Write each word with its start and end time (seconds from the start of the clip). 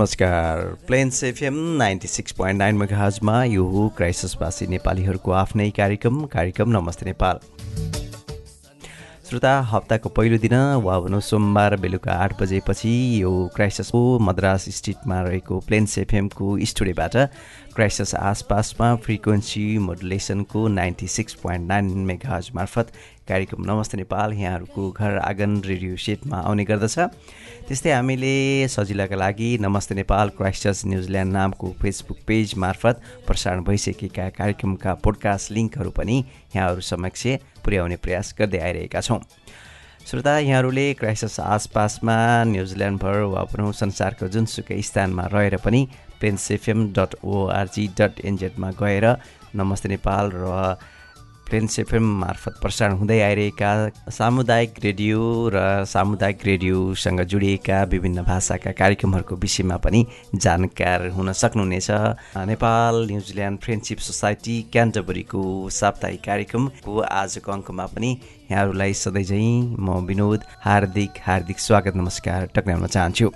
नमस्कार। 0.00 0.60
Plains 0.86 1.22
FM 1.24 1.54
ninety 1.78 2.08
six 2.08 2.32
point 2.32 2.58
nine 2.58 2.76
मेगाजमा 2.76 3.42
यो 3.44 3.64
हो 3.64 3.88
क्राइसिसवासी 3.96 4.66
नेपालीहरूको 4.66 5.32
आफ्नै 5.32 5.68
कार्यक्रम 5.76 6.24
कार्यक्रम 6.32 6.70
नमस्ते 6.76 7.06
नेपाल। 7.06 7.40
श्रोता 9.28 9.52
हप्ताको 9.70 10.08
पहिलो 10.08 10.38
दिन 10.38 10.54
वा 10.84 10.98
भनौँ 11.00 11.20
सोमबार 11.20 11.76
बेलुका 11.76 12.12
आठ 12.12 12.40
बजेपछि 12.40 12.92
यो 13.22 13.30
क्राइसिसको 13.56 14.02
मद्रास 14.18 14.64
स्ट्रिटमा 14.76 15.20
रहेको 15.22 15.58
प्लेन्स 15.68 15.98
एफएमको 15.98 16.56
स्टुडियोबाट 16.72 17.16
क्राइसिस 17.76 18.14
आसपासमा 18.14 18.94
फ्रिक्वेन्सी 19.04 19.66
मोडुलेसनको 19.86 20.66
नाइन्टी 20.80 21.06
सिक्स 21.08 21.34
पोइन्ट 21.42 21.68
नाइन 21.68 21.92
मेगाज 22.08 22.50
मार्फत 22.54 22.92
कार्यक्रम 23.30 23.62
नमस्ते 23.62 23.96
नेपाल 23.96 24.32
यहाँहरूको 24.34 24.90
घर 24.90 25.18
आँगन 25.22 25.52
रेडियो 25.62 25.96
सेटमा 25.96 26.38
आउने 26.50 26.64
गर्दछ। 26.66 26.98
त्यस्तै 27.68 27.90
हामीले 27.92 28.66
सजिलोका 28.66 29.16
लागि 29.16 29.50
नमस्ते 29.62 29.94
नेपाल 29.94 30.28
क्राइस्टर्स 30.34 30.82
न्युजिल्यान्ड 30.86 31.32
नामको 31.32 31.70
फेसबुक 31.78 32.18
पेज 32.26 32.54
मार्फत 32.58 33.02
प्रसारण 33.26 33.62
भइसकेका 33.62 34.28
कार्यक्रमका 34.34 34.94
पोडकास्ट 34.98 35.52
लिङ्कहरू 35.52 35.90
पनि 35.94 36.16
यहाँहरू 36.56 36.82
समक्ष 36.82 37.22
पुर्याउने 37.62 37.96
प्रयास 38.02 38.34
गर्दै 38.38 38.58
आइरहेका 38.58 39.00
छौँ। 39.00 39.22
श्रोता 40.10 40.38
यहाँहरूले 40.40 40.92
क्राइसिस 40.98 41.40
आसपासमा 41.40 42.18
न्युजिल्यान्डभर 42.50 43.16
वा 43.30 43.42
भनौँ 43.46 43.72
संसारको 43.78 44.26
जुनसुकै 44.26 44.82
स्थानमा 44.82 45.30
रहेर 45.30 45.56
पनि 45.62 45.86
पेन्सेफएम 46.18 46.88
dot 46.98 47.14
O R G 47.22 47.86
dot 47.94 48.24
एनजेडमा 48.26 48.70
गएर 48.74 49.06
नमस्ते 49.54 49.88
नेपाल 49.88 50.30
र 50.34 50.48
एफएम 51.54 52.04
मार्फत 52.20 52.54
प्रसारण 52.62 52.92
हुँदै 52.96 53.20
आइरहेका 53.20 53.70
सामुदायिक 54.10 54.74
रेडियो 54.84 55.20
र 55.54 55.84
सामुदायिक 55.84 56.44
रेडियोसँग 56.46 57.20
जोडिएका 57.22 57.82
विभिन्न 57.84 58.22
भाषाका 58.22 58.72
कार्यक्रमहरूको 58.72 59.36
विषयमा 59.36 59.76
पनि 59.76 60.04
जानकार 60.34 61.06
हुन 61.16 61.32
सक्नुहुनेछ। 61.32 61.90
Nepal 62.48 63.06
New Zealand 63.10 63.58
friendship 63.60 63.98
society 63.98 64.56
क्यान्टबरीको 64.72 65.42
साप्ताहिक 65.70 66.20
कार्यक्रमको 66.24 67.00
आजको 67.00 67.52
अङ्कमा 67.52 67.86
पनि 67.86 68.10
यहाँहरूलाई 68.50 68.92
सधैँझै 68.94 69.42
म 69.78 70.04
विनोद 70.06 70.44
हार्दिक 70.64 71.24
हार्दिक 71.26 71.58
स्वागत 71.58 71.96
नमस्कार 71.96 72.48
टक्राउन 72.54 72.86
चाहन्छु। 72.86 73.30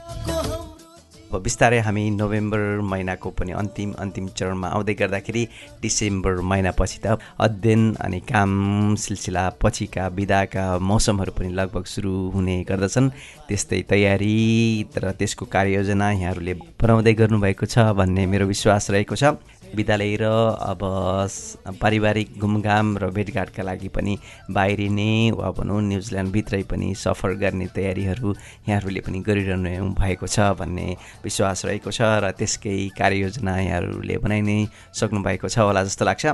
बिस्तारै 1.40 1.78
हामी 1.86 2.04
नोभेम्बर 2.10 2.80
महिनाको 2.82 3.30
पनि 3.30 3.52
अन्तिम 3.52 3.92
अन्तिम 3.98 4.26
चरणमा 4.38 4.68
आउँदै 4.68 4.94
गर्दाखेरि 4.94 5.44
डिसेम्बर 5.82 6.40
महिनापछि 6.40 6.98
त 7.04 7.18
अध्ययन 7.40 7.82
अनि 8.04 8.20
काम 8.20 8.50
सिलसिला 8.94 9.44
पछिका 9.62 10.06
विधाका 10.14 10.64
मौसमहरू 10.78 11.32
पनि 11.38 11.48
लगभग 11.54 11.84
सुरु 11.84 12.12
हुने 12.34 12.56
गर्दछन्। 12.68 13.10
त्यस्तै 13.48 13.80
तयारी 13.90 14.34
र 14.96 15.12
त्यसको 15.12 15.44
कार्ययोजना 15.46 16.10
यहाँहरूले 16.10 16.54
बनाउँदै 16.80 17.14
गर्नुभएको 17.14 17.66
छ 17.66 17.78
भन्ने 17.98 18.26
मेरो 18.26 18.46
विश्वास 18.46 18.90
रहेको 18.90 19.16
छ। 19.16 19.24
विद्यालय 19.74 20.16
र 20.20 20.24
अब 20.62 20.82
पारिवारिक 21.82 22.38
घुमघाम 22.38 22.96
र 22.98 23.10
भेटघाटका 23.10 23.62
लागि 23.62 23.88
पनि 23.88 24.16
बाहिरिने 24.50 25.10
वा 25.38 25.50
भनौँ 25.50 25.80
न्युजिल्यान्डभित्रै 25.82 26.62
पनि 26.70 26.94
सफर 26.94 27.34
गर्ने 27.42 27.66
तयारीहरू 27.76 28.34
यहाँहरूले 28.68 29.00
पनि 29.00 29.18
गरिरहनु 29.26 29.88
भएको 29.94 30.26
छ 30.26 30.52
भन्ने 30.60 30.86
विश्वास 31.24 31.64
रहेको 31.64 31.90
छ 31.90 32.02
र 32.24 32.30
त्यसकै 32.38 32.76
कार्ययोजना 32.98 33.58
यहाँहरूले 33.60 34.18
बनाइ 34.18 34.40
नै 34.42 34.58
सक्नुभएको 34.94 35.48
छ 35.48 35.58
होला 35.58 35.84
जस्तो 35.84 36.04
लाग्छ। 36.04 36.24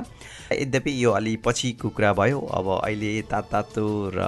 यद्यपि 0.51 0.91
यो 1.03 1.11
अलि 1.11 1.35
पछिको 1.45 1.89
कुरा 1.89 2.13
भयो 2.13 2.39
अब 2.39 2.67
अहिले 2.83 3.13
तातो 3.31 3.87
र 4.15 4.19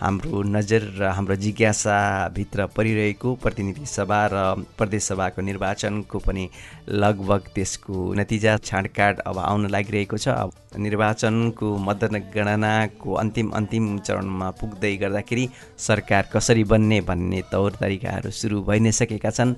हाम्रो 0.00 0.42
नजर 0.42 0.82
र 0.98 1.08
हाम्रो 1.12 1.34
जिज्ञासाभित्र 1.36 2.66
परिरहेको 2.76 3.34
प्रतिनिधि 3.42 3.86
सभा 3.86 4.20
र 4.32 4.64
प्रदेश 4.78 5.04
सभाको 5.04 5.42
निर्वाचनको 5.42 6.18
पनि 6.18 6.48
लगभग 6.88 7.50
त्यसको 7.54 8.14
नतिजा 8.16 8.56
छाँडकाँड 8.64 9.20
अब 9.28 9.38
आउन 9.38 9.68
लागिरहेको 9.68 10.16
छ। 10.16 10.28
निर्वाचनको 10.80 11.76
मतगणनाको 11.84 13.12
अन्तिम 13.12 13.50
अन्तिम 13.60 13.98
चरणमा 13.98 14.50
पुग्दै 14.60 14.96
गर्दाखेरि 14.96 15.48
सरकार 15.78 16.28
कसरी 16.32 16.64
बन्ने 16.64 17.00
भन्ने 17.04 17.42
तौर 17.52 17.70
तरिकाहरू 17.76 18.30
सुरु 18.32 18.62
भइ 18.64 18.80
नै 18.80 18.92
सकेका 18.94 19.30
छन्। 19.30 19.54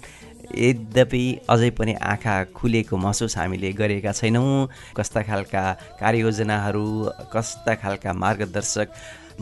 यद्यपि 0.52 1.24
अझै 1.48 1.70
पनि 1.70 1.92
आँखा 2.02 2.34
खुलेको 2.50 2.96
महसुस 2.96 3.36
हामीले 3.38 3.72
गरेका 3.72 4.12
छैनौँ। 4.12 4.68
कस्ता 4.96 5.22
खालका 5.22 5.62
कार्ययोजनाहरू 6.00 6.86
कस्ता 7.32 7.74
खालका 7.78 8.12
मार्गदर्शक 8.12 8.88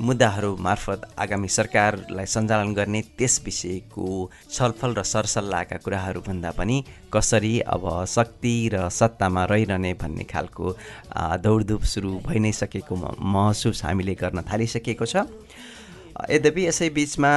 मुद्दाहरू 0.00 0.56
मार्फत 0.64 1.00
आगामी 1.20 1.48
सरकारलाई 1.48 2.26
सञ्चालन 2.26 2.72
गर्ने 2.74 3.00
त्यस 3.18 3.34
विषयको 3.44 4.06
छलफल 4.50 4.94
र 4.98 5.02
सरसल्लाहका 5.04 5.76
कुराहरू 5.84 6.20
भन्दा 6.28 6.50
पनि 6.56 6.76
कसरी 7.12 7.52
अब 7.68 7.84
शक्ति 8.08 8.54
र 8.74 8.88
सत्तामा 8.88 9.44
रहिरहने 9.52 9.92
भन्ने 10.00 10.24
खालको 10.24 10.66
दौडधुप 11.44 11.82
सुरु 11.92 12.12
भइ 12.26 12.38
नै 12.40 12.52
सकेको 12.60 12.96
महसुस 12.96 13.84
हामीले 13.84 14.14
गर्न 14.16 14.40
थालिसकेको 14.48 15.04
छ। 15.04 15.28
यद्यपि 16.30 16.66
यसै 16.66 16.88
बिचमा 16.96 17.32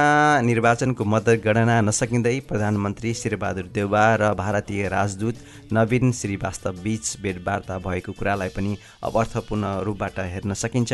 निर्वाचनको 0.48 1.04
मतगणना 1.04 1.80
नसकिँदै 1.84 2.38
प्रधानमन्त्री 2.48 3.14
श्रीबहादुर 3.20 3.68
देउबा 3.76 4.04
र 4.20 4.32
भारतीय 4.40 4.88
राजदूत 4.88 5.72
नवीन 5.72 6.12
श्रीवास्तव 6.16 6.80
बीच 6.84 7.16
भेटवार्ता 7.22 7.78
भएको 7.86 8.12
कुरालाई 8.18 8.56
पनि 8.56 8.76
अब 9.04 9.16
अर्थपूर्ण 9.20 9.64
रूपबाट 9.84 10.18
हेर्न 10.32 10.52
सकिन्छ। 10.64 10.92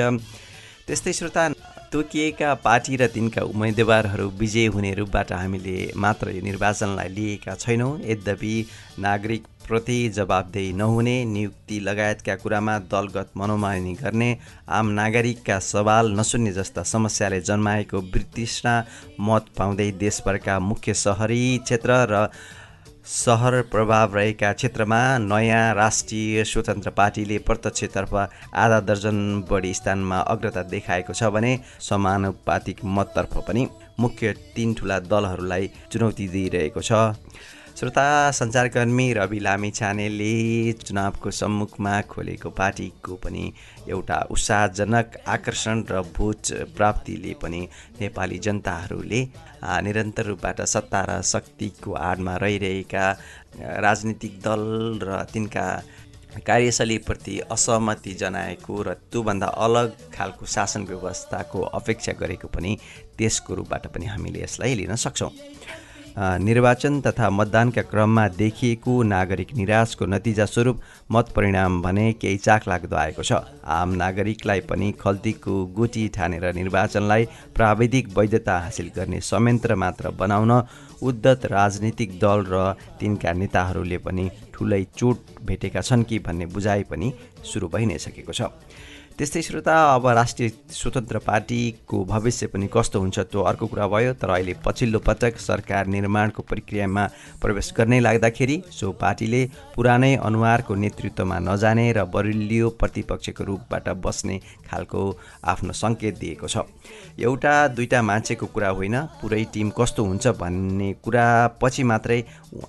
त्यस्तै 0.86 1.12
श्रोता 1.12 1.42
तोकिएका 1.92 2.52
पार्टी 2.64 2.96
र 2.96 3.06
तिनका 3.06 3.42
उम्मेदवारहरू 3.42 4.28
विजय 4.38 4.66
हुने 4.74 4.92
रूपबाट 4.94 5.32
हामीले 5.32 5.78
मात्र 5.96 6.30
यो 6.30 6.42
निर्वाचनलाई 6.42 7.08
लिएका 7.08 7.54
छैनौँ। 7.54 7.98
यद्यपि 8.00 8.54
नागरिक 8.98 9.46
प्रति 9.66 9.98
जवाबदेही 10.08 10.72
नहुने 10.72 11.16
नियुक्ति 11.24 11.80
लगायतका 11.80 12.34
कुरामा 12.42 12.78
दलगत 12.94 13.30
मनोमानी 13.36 13.94
गर्ने 13.94 14.30
आम 14.70 14.86
नागरिकका 15.00 15.58
सवाल 15.58 16.12
नसुन्ने 16.20 16.52
जस्ता 16.52 16.82
समस्याले 16.94 17.40
जन्माएको 17.50 17.98
वृत्तिष्णा 18.14 18.74
मत 19.20 19.46
पाउँदै 19.58 19.90
देशभरका 19.98 20.58
मुख्य 20.60 20.94
सहरी 20.94 21.42
क्षेत्र 21.58 22.06
र 22.10 22.26
सहर 23.06 23.60
प्रभाव 23.72 24.14
रहेका 24.16 24.52
क्षेत्रमा 24.52 24.96
नयाँ 25.18 25.74
राष्ट्रिय 25.74 26.44
स्वतन्त्र 26.44 26.90
पार्टीले 26.90 27.38
प्रत्यक्षतर्फ 27.46 28.14
आधा 28.14 28.80
दर्जन 28.80 29.18
बढी 29.50 29.72
स्थानमा 29.74 30.18
अग्रता 30.34 30.62
देखाएको 30.70 31.12
छ 31.12 31.30
भने 31.34 31.52
समानुपातिक 31.88 32.84
मततर्फ 32.96 33.36
पनि 33.48 33.66
मुख्य 34.00 34.32
तिन 34.56 34.74
ठुला 34.74 34.98
दलहरूलाई 35.08 35.70
चुनौती 35.92 36.28
दिइरहेको 36.28 36.80
छ। 36.80 36.92
श्रोता 37.80 38.30
सञ्चारकर्मी 38.30 39.12
रवि 39.12 39.38
लामी 39.40 39.70
छानेले 39.70 40.72
चुनावको 40.80 41.30
सम्मुखमा 41.30 41.94
खोलेको 42.12 42.50
पार्टीको 42.58 43.14
पनि 43.22 43.44
एउटा 43.88 44.18
उत्साहजनक 44.30 45.16
आकर्षण 45.34 45.82
र 45.90 46.02
भोज 46.16 46.52
प्राप्तिले 46.76 47.32
पनि 47.42 47.60
नेपाली 48.00 48.38
जनताहरूले 48.46 49.22
निरन्तर 49.86 50.26
रूपबाट 50.26 50.60
सत्ता 50.74 51.00
र 51.08 51.20
शक्तिको 51.32 51.92
आडमा 52.10 52.36
रहिरहेका 52.44 53.08
राजनीतिक 53.88 54.38
दल 54.44 54.68
र 55.08 55.24
तिनका 55.32 55.66
कार्यशैलीप्रति 56.46 57.40
असहमति 57.50 58.12
जनाएको 58.22 58.82
र 58.82 59.00
त्योभन्दा 59.08 59.54
अलग 59.66 59.96
खालको 60.14 60.46
शासन 60.56 60.84
व्यवस्थाको 60.92 61.60
अपेक्षा 61.80 62.12
गरेको 62.20 62.56
पनि 62.56 62.78
त्यसको 63.18 63.54
रूपबाट 63.54 63.86
पनि 63.94 64.06
हामीले 64.06 64.42
यसलाई 64.44 64.74
लिन 64.82 64.94
सक्छौँ। 65.06 65.32
निर्वाचन 66.18 67.00
तथा 67.00 67.28
मतदानका 67.30 67.82
क्रममा 67.82 68.26
देखिएको 68.36 69.02
नागरिक 69.02 69.54
निराशको 69.56 70.06
नतिजा 70.06 70.44
स्वरूप 70.46 70.80
मत 71.12 71.28
परिणाम 71.36 71.80
भने 71.82 72.12
केही 72.12 72.36
चाख 72.38 72.68
लाग्दो 72.68 72.96
आएको 72.96 73.22
छ। 73.22 73.32
आम 73.64 73.94
नागरिकलाई 73.94 74.60
पनि 74.66 74.90
खल्तीको 75.00 75.54
गोटी 75.76 76.06
ठानेर 76.16 76.52
निर्वाचनलाई 76.54 77.24
प्राविधिक 77.54 78.08
वैधता 78.18 78.58
हासिल 78.58 78.90
गर्ने 78.96 79.20
संयन्त्र 79.22 79.74
मात्र 79.74 80.10
बनाउन 80.18 80.52
उद्धत 81.02 81.46
राजनीतिक 81.52 82.18
दल 82.18 82.44
र 82.50 82.74
तिनका 83.00 83.32
नेताहरूले 83.32 83.98
पनि 83.98 84.30
ठुलै 84.54 84.84
चोट 84.96 85.18
भेटेका 85.46 85.80
छन् 85.80 86.04
कि 86.04 86.18
भन्ने 86.18 86.46
बुझाइ 86.52 86.82
पनि 86.90 87.12
सुरु 87.44 87.68
भइ 87.68 87.86
नै 87.86 87.98
सकेको 87.98 88.32
छ। 88.32 88.50
त्यस्तै 89.20 89.40
श्रोता 89.42 89.72
अब 89.94 90.06
राष्ट्रिय 90.16 90.48
स्वतन्त्र 90.72 91.18
पार्टीको 91.20 91.96
भविष्य 92.08 92.46
पनि 92.52 92.68
कस्तो 92.72 93.00
हुन्छ 93.00 93.18
त्यो 93.28 93.40
अर्को 93.50 93.66
कुरा 93.68 93.86
भयो 93.92 94.12
तर 94.16 94.30
अहिले 94.32 94.54
पछिल्लो 94.64 94.98
पटक 94.98 95.36
सरकार 95.38 95.86
निर्माणको 95.92 96.42
प्रक्रियामा 96.42 97.04
प्रवेश 97.42 97.68
गर्नै 97.76 97.98
लाग्दाखेरि 98.00 98.56
सो 98.72 98.92
पार्टीले 98.96 99.42
पुरानै 99.76 100.14
अनुहारको 100.24 100.74
नेतृत्वमा 100.74 101.38
नजाने 101.38 101.84
र 101.92 102.04
बलियो 102.08 102.70
प्रतिपक्षको 102.80 103.44
रूपबाट 103.44 103.88
बस्ने 104.00 104.38
खालको 104.70 105.02
आफ्नो 105.52 105.72
सङ्केत 105.82 106.16
दिएको 106.16 106.48
छ। 106.48 106.64
एउटा 107.20 107.52
दुईवटा 107.76 108.00
मान्छेको 108.02 108.46
कुरा 108.54 108.70
होइन 108.72 108.96
पुरै 109.20 109.42
टिम 109.52 109.70
कस्तो 109.76 110.04
हुन्छ 110.04 110.32
भन्ने 110.40 110.88
कुरा 111.04 111.26
पछि 111.60 111.82
मात्रै 111.92 112.18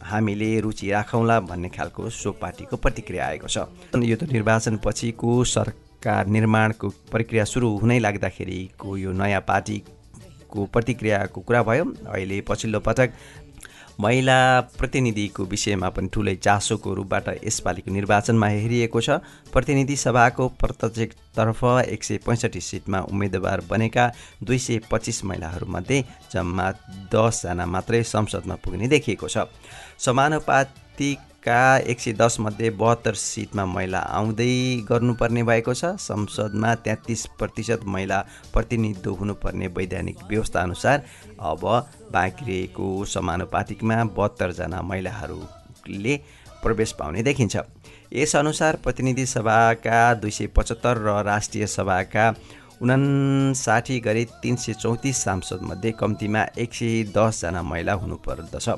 हामीले 0.04 0.52
रुचि 0.68 0.92
राखौँला 0.92 1.40
भन्ने 1.48 1.70
खालको 1.72 2.10
सो 2.12 2.36
पार्टीको 2.44 2.76
प्रतिक्रिया 2.76 3.24
आएको 3.28 3.48
छ। 3.48 3.58
यो 4.04 4.16
त 4.20 4.28
निर्वाचन 4.36 4.84
पछिको 4.84 5.32
सर 5.54 5.74
का 6.04 6.24
निर्माणको 6.28 6.90
प्रक्रिया 7.12 7.46
सुरु 7.46 7.68
हुनै 7.78 8.00
लाग्दाखेरिको 8.00 8.98
यो 8.98 9.12
नयाँ 9.12 9.42
पार्टीको 9.48 10.66
प्रतिक्रियाको 10.74 11.42
कुरा 11.42 11.62
भयो। 11.64 11.86
अहिले 12.10 12.42
पछिल्लो 12.42 12.80
पटक 12.80 13.10
महिला 14.00 14.38
प्रतिनिधिको 14.80 15.44
विषयमा 15.46 15.90
पनि 15.94 16.10
ठुलै 16.10 16.36
चासोको 16.36 16.94
रूपबाट 16.94 17.28
यसपालिको 17.46 17.92
निर्वाचनमा 17.92 18.48
हेरिएको 18.48 19.02
छ। 19.02 19.10
प्रतिनिधि 19.54 19.96
सभाको 19.96 20.48
प्रत्यक्षतर्फ 20.58 21.62
एक 21.86 22.04
सय 22.04 22.18
पैँसठी 22.26 22.62
सिटमा 22.62 23.00
उम्मेदवार 23.12 23.62
बनेका 23.70 24.06
दुई 24.44 24.58
सय 24.58 24.80
पच्चिस 24.92 25.24
महिलाहरूमध्ये 25.26 26.04
जम्मा 26.34 26.68
दसजना 27.14 27.66
मात्रै 27.66 28.04
संसदमा 28.04 28.56
पुग्ने 28.64 28.88
देखिएको 28.88 29.28
छ। 29.28 29.46
समानुपातिक 30.02 30.91
का 31.44 31.78
एक 31.78 32.00
सय 32.00 32.14
दसमध्ये 32.14 32.70
बहत्तर 32.70 33.14
सिटमा 33.14 33.66
महिला 33.66 34.00
आउँदै 34.00 34.86
गर्नुपर्ने 34.90 35.44
भएको 35.44 35.74
छ। 35.74 35.86
संसदमा 36.00 36.74
तेत्तिस 36.76 37.26
प्रतिशत 37.40 37.82
महिला 37.86 38.20
प्रतिनिधित्व 38.54 39.14
हुनुपर्ने 39.14 39.68
वैधानिक 39.68 40.18
व्यवस्थाअनुसार 40.30 41.04
अब 41.42 41.66
बाँकी 42.14 42.46
रहेको 42.46 43.06
समानुपातिकमा 43.06 44.04
बहत्तरजना 44.14 44.82
महिलाहरूले 44.82 46.16
प्रवेश 46.64 46.92
पाउने 46.92 47.24
देखिन्छ। 47.24 47.58
यसअनुसार 48.14 48.76
प्रतिनिधि 48.84 49.26
सभाका 49.26 50.14
दुई 50.14 50.32
सय 50.32 50.48
पचहत्तर 50.48 50.98
र 50.98 51.22
राष्ट्रिय 51.26 51.68
सभाका 51.68 52.34
उनासाठी 52.82 54.00
गरी 54.00 54.26
तिन 54.42 54.56
सय 54.56 54.74
चौतिस 54.74 55.24
सांसदमध्ये 55.24 55.92
कम्तीमा 55.92 56.46
एक 56.58 56.74
सय 56.74 57.04
दसजना 57.18 57.62
महिला 57.64 57.94
हुनुपर्दछ। 57.94 58.70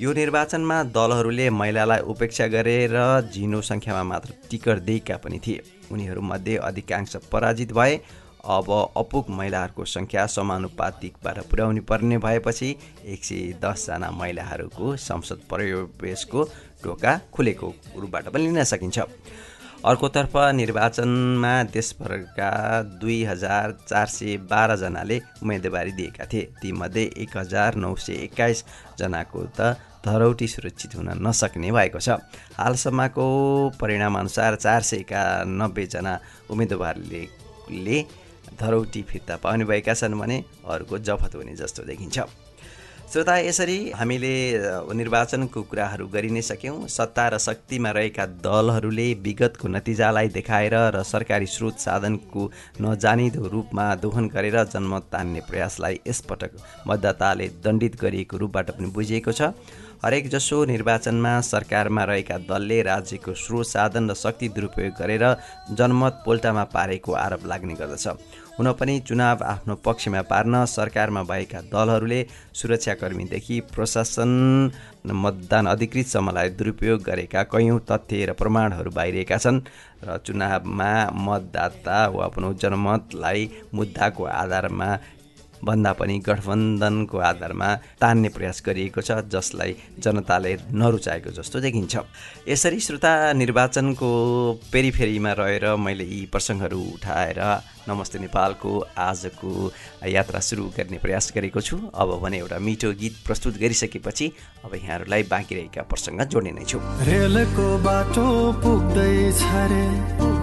यो 0.00 0.12
निर्वाचनमा 0.14 0.76
दलहरूले 0.96 1.48
महिलालाई 1.50 2.00
उपेक्षा 2.08 2.46
गरेर 2.46 2.94
झिनो 3.32 3.60
सङ्ख्यामा 3.60 4.02
मात्र 4.02 4.32
टिकट 4.50 4.78
दिएका 4.80 5.16
पनि 5.20 5.38
थिए। 5.46 5.60
उनीहरूमध्ये 5.92 6.56
अधिकांश 6.56 7.16
पराजित 7.32 7.72
भए। 7.72 8.00
अब 8.48 8.68
अपुग 8.96 9.24
महिलाहरूको 9.28 9.84
सङ्ख्या 9.84 10.24
समानुपातिकबाट 10.26 11.38
पुर्याउनु 11.50 11.82
पर्ने 11.84 12.18
भएपछि 12.18 12.70
एक 13.04 13.24
सय 13.24 13.52
दसजना 13.60 14.10
महिलाहरूको 14.10 14.96
संसद 14.96 15.40
प्रवेशको 15.52 16.44
ढोका 16.84 17.12
खुलेको 17.34 17.74
रूपबाट 18.00 18.28
पनि 18.32 18.42
लिन 18.42 18.64
सकिन्छ। 18.64 18.98
अर्कोतर्फ 19.84 20.36
निर्वाचनमा 20.54 21.52
देशभरका 21.76 22.50
दुई 22.96 23.22
हजार 23.24 23.76
चार 23.84 24.06
सय 24.08 24.36
बाह्रजनाले 24.48 25.20
उम्मेदवारी 25.42 25.92
दिएका 25.92 26.24
थिए। 26.32 26.48
तीमध्ये 26.62 27.04
एक 27.18 27.36
हजार 27.36 27.74
नौ 27.76 27.94
सय 27.96 28.24
एक्काइसजनाको 28.24 29.44
त 29.60 29.76
धरौटी 30.00 30.46
सुरक्षित 30.48 30.94
हुन 30.96 31.08
नसक्ने 31.20 31.70
भएको 31.72 32.00
छ। 32.00 32.16
हालसम्मको 32.56 33.24
परिणामअनुसार 33.80 34.54
चार 34.56 34.82
सय 34.82 34.96
एकानब्बेजना 35.04 36.18
उम्मेदवारले 36.50 37.98
धरौटी 38.60 39.02
फिर्ता 39.02 39.36
पाउने 39.40 39.64
भएका 39.64 39.94
छन् 39.94 40.18
भने 40.20 40.44
अरूको 40.66 40.98
जफत 41.00 41.34
हुने 41.34 41.54
जस्तो 41.56 41.82
देखिन्छ। 41.84 42.18
श्रोता 43.10 43.36
यसरी 43.38 43.78
हामीले 43.90 44.34
निर्वाचनको 44.94 45.62
कुराहरू 45.66 46.06
गरि 46.06 46.30
नै 46.30 46.42
सक्यौँ। 46.42 46.86
सत्ता 46.86 47.26
र 47.28 47.38
शक्तिमा 47.38 47.90
रहेका 47.90 48.26
दलहरूले 48.38 49.06
विगतको 49.18 49.68
नतिजालाई 49.68 50.28
देखाएर 50.30 50.74
र 50.94 51.02
सरकारी 51.02 51.46
स्रोत 51.46 51.78
साधनको 51.80 52.42
नजानिदो 52.80 53.46
रूपमा 53.50 53.86
दोहन 53.98 54.28
गरेर 54.30 54.62
जनमत 54.70 55.10
तान्ने 55.10 55.40
प्रयासलाई 55.42 56.00
यसपटक 56.06 56.52
मतदाताले 56.86 57.46
दण्डित 57.58 58.00
गरिएको 58.00 58.36
रूपबाट 58.38 58.70
पनि 58.78 58.86
बुझिएको 58.94 59.32
छ। 59.32 59.42
हरेक 60.04 60.28
जसो 60.30 60.64
निर्वाचनमा 60.64 61.40
सरकारमा 61.44 62.04
रहेका 62.04 62.36
दलले 62.48 62.80
राज्यको 62.82 63.32
स्रोत 63.36 63.66
साधन 63.66 64.10
र 64.10 64.14
शक्ति 64.16 64.48
दुरुपयोग 64.48 64.94
गरेर 64.96 65.24
जनमत 65.76 66.22
पोल्टामा 66.24 66.64
पारेको 66.72 67.12
आरोप 67.14 67.44
लाग्ने 67.46 67.74
गर्दछ। 67.74 68.06
हुन 68.56 68.72
पनि 68.80 68.98
चुनाव 69.08 69.44
आफ्नो 69.44 69.74
पक्षमा 69.84 70.22
पार्न 70.22 70.64
सरकारमा 70.66 71.22
भएका 71.22 71.60
दलहरूले 71.68 72.20
सुरक्षाकर्मीदेखि 72.54 73.60
प्रशासन 73.74 74.32
मतदान 75.04 75.66
अधिकृत 75.66 76.06
समयलाई 76.06 76.48
दुरुपयोग 76.56 77.02
गरेका 77.02 77.42
कैयौँ 77.52 77.78
तथ्य 77.90 78.24
र 78.24 78.32
प्रमाणहरू 78.40 78.90
बाहिरिएका 78.96 79.36
छन् 79.36 79.60
र 80.04 80.18
चुनावमा 80.26 80.92
मतदाता 81.28 82.06
वा 82.08 82.24
आफ्नो 82.24 82.52
जनमतलाई 82.56 83.50
मुद्दाको 83.74 84.24
आधारमा 84.24 84.90
भन्दा 85.64 85.92
पनि 85.92 86.18
गठबन्धनको 86.26 87.18
आधारमा 87.20 87.68
तान्ने 88.00 88.28
प्रयास 88.28 88.62
गरिएको 88.66 89.00
छ 89.00 89.20
जसलाई 89.28 89.76
जनताले 89.98 90.52
नरुचाएको 90.72 91.30
जस्तो 91.30 91.60
देखिन्छ। 91.60 91.94
यसरी 92.48 92.80
श्रोता 92.80 93.32
निर्वाचनको 93.32 94.08
पेरिफेरीमा 94.72 95.32
रहेर 95.32 95.76
मैले 95.76 96.04
यी 96.04 96.24
प्रसङ्गहरू 96.32 96.80
उठाएर 96.94 97.40
नमस्ते 97.88 98.18
नेपालको 98.18 98.70
आजको 98.98 99.50
यात्रा 100.06 100.40
सुरु 100.40 100.64
गर्ने 100.76 100.98
प्रयास 100.98 101.32
गरेको 101.34 101.60
छु। 101.60 101.76
अब 101.94 102.18
भने 102.22 102.38
एउटा 102.38 102.58
मिठो 102.58 102.92
गीत 103.00 103.14
प्रस्तुत 103.26 103.58
गरिसकेपछि 103.60 104.32
अब 104.64 104.74
यहाँहरूलाई 104.74 105.22
बाँकी 105.28 105.54
रहेका 105.54 105.82
प्रसङ्ग 105.84 106.24
जोड्ने 106.24 106.52
नै 106.56 106.64
छु। 106.64 106.78
रेलको 107.08 107.66
बाटो 107.84 108.26
पुग्दैछ 108.62 109.42
रे। 109.72 110.39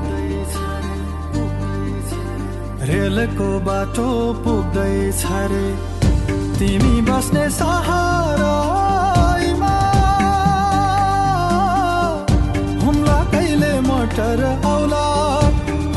रेलको 2.87 3.47
बाटो 3.67 4.07
पुग्दैछ 4.43 5.21
रे। 5.51 5.67
तिमी 6.57 6.95
बस्ने 7.07 7.45
सहारामा। 7.57 8.55
हुम्ला 12.83 13.19
कहिले 13.33 13.73
मोटर 13.87 14.39
आउला 14.71 15.05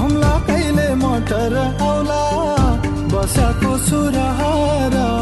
हुम्ला 0.01 0.35
कहिले 0.49 0.89
मोटर 1.03 1.55
आउला 1.91 2.23
बसाको 3.13 3.73
सुरहारामा 3.87 5.21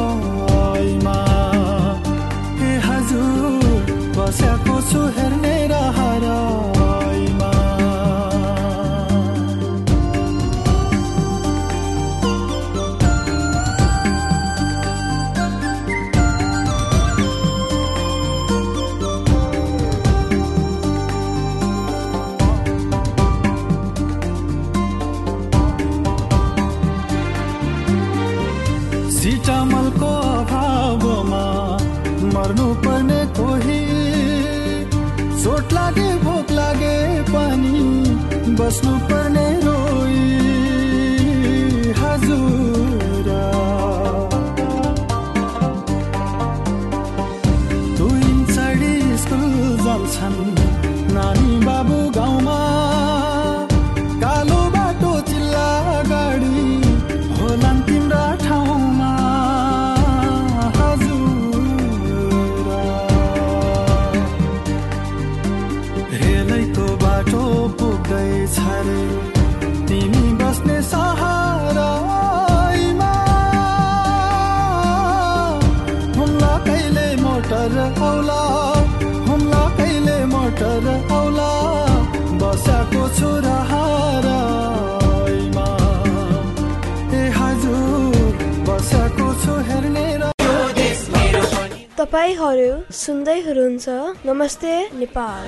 ए 2.65 2.71
हजुर 2.89 3.63
बसाको 4.17 4.77
छु 4.91 5.01
just 38.69 38.85
look 38.85 39.18
तपाईँहरू 92.09 92.89
सुन्दै 92.89 93.39
हुनुहुन्छ। 93.45 93.87
नमस्ते 94.25 94.73
नेपाल। 94.97 95.45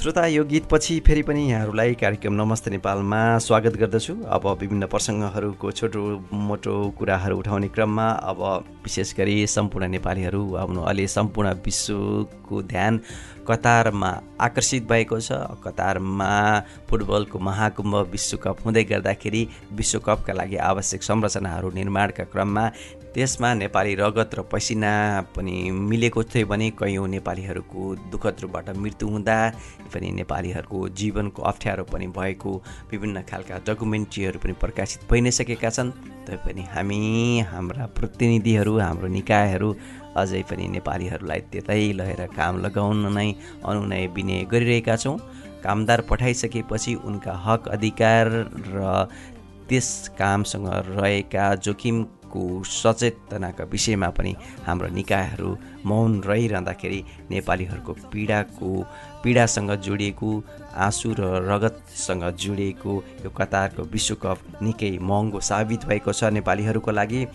श्रोता 0.00 0.24
यो 0.26 0.44
गीतपछि 0.44 0.94
फेरि 1.00 1.22
पनि 1.28 1.42
यहाँहरूलाई 1.48 1.94
कार्यक्रम 1.96 2.34
नमस्ते 2.34 2.70
नेपालमा 2.70 3.20
स्वागत 3.40 3.74
गर्दछु। 3.80 4.14
अब 4.28 4.44
विभिन्न 4.60 4.84
प्रसङ्गहरूको 4.92 5.70
छोटो 5.72 6.02
मोटो 6.28 6.74
कुराहरू 6.92 7.36
उठाउने 7.38 7.68
क्रममा 7.72 8.06
अब 8.28 8.40
विशेष 8.84 9.14
गरी 9.16 9.36
सम्पूर्ण 9.48 9.88
नेपालीहरू 9.96 10.42
आउनु 10.56 10.80
अहिले 10.82 11.06
सम्पूर्ण 11.08 11.48
विश्वको 11.64 12.62
ध्यान 12.62 13.00
कतारमा 13.48 14.10
आकर्षित 14.40 14.84
भएको 14.88 15.20
छ। 15.20 15.32
कतारमा 15.64 16.32
फुटबलको 16.88 17.38
महाकुम्भ 17.38 17.96
विश्वकप 18.12 18.56
हुँदै 18.64 18.84
गर्दाखेरि 18.92 19.42
विश्वकपका 19.72 20.32
लागि 20.32 20.56
आवश्यक 20.70 21.02
संरचनाहरू 21.02 21.70
निर्माणका 21.74 22.24
क्रममा 22.32 22.64
त्यसमा 23.14 23.52
नेपाली 23.54 23.94
रगत 23.94 24.34
र 24.38 24.42
पसिना 24.46 24.90
पनि 25.34 25.70
मिलेको 25.70 26.22
थियो 26.30 26.46
भने 26.46 26.68
कैयौँ 26.78 27.06
नेपालीहरूको 27.08 27.80
दुःखद 28.10 28.36
रूपबाट 28.42 28.68
मृत्यु 28.76 29.08
हुँदा 29.08 29.38
पनि 29.90 30.10
नेपालीहरूको 30.14 30.78
जीवनको 30.94 31.42
अप्ठ्यारो 31.42 31.84
पनि 31.90 32.06
भएको 32.18 32.50
विभिन्न 32.90 33.22
खालका 33.26 33.58
डकुमेन्ट्रीहरू 33.66 34.38
पनि 34.38 34.54
प्रकाशित 34.62 35.10
भइ 35.10 35.20
नै 35.20 35.30
सकेका 35.30 35.70
छन्। 35.70 35.90
तैपनि 36.26 36.62
हामी 36.70 37.00
हाम्रा 37.50 37.86
प्रतिनिधिहरू 37.98 38.78
हाम्रो 38.78 39.08
निकायहरू 39.18 39.70
अझै 40.14 40.42
पनि 40.46 40.68
नेपालीहरूलाई 40.78 41.40
त्यतै 41.50 41.82
लगेर 41.98 42.22
काम 42.38 42.62
लगाउन 42.62 43.10
नै 43.18 43.28
अनुनय 43.66 44.06
विनय 44.14 44.46
गरिरहेका 44.46 44.96
छौँ। 44.96 45.18
कामदार 45.66 46.00
पठाइसकेपछि 46.06 46.94
उनका 47.04 47.34
हक 47.46 47.68
अधिकार 47.74 48.26
र 48.70 48.78
त्यस 49.68 49.90
कामसँग 50.18 50.66
रहेका 50.94 51.54
जोखिम 51.66 51.96
को 52.32 52.42
सचेतनाका 52.64 53.64
विषयमा 53.72 54.08
पनि 54.18 54.34
हाम्रो 54.66 54.88
निकायहरू 54.98 55.50
मौन 55.86 56.20
रहिरहँदाखेरि 56.30 57.00
नेपालीहरूको 57.30 57.92
पीडाको 58.12 58.70
पीडासँग 59.24 59.70
जोडिएको 59.86 60.30
आँसु 60.86 61.14
र 61.18 61.30
रगतसँग 61.50 62.24
जोडिएको 62.44 62.92
यो 63.24 63.30
कतारको 63.38 63.82
विश्वकप 63.94 64.62
निकै 64.62 64.92
महँगो 65.10 65.40
साबित 65.50 65.84
भएको 65.90 66.12
छ 66.12 66.32
नेपालीहरूको 66.38 66.90
लागि 67.00 67.26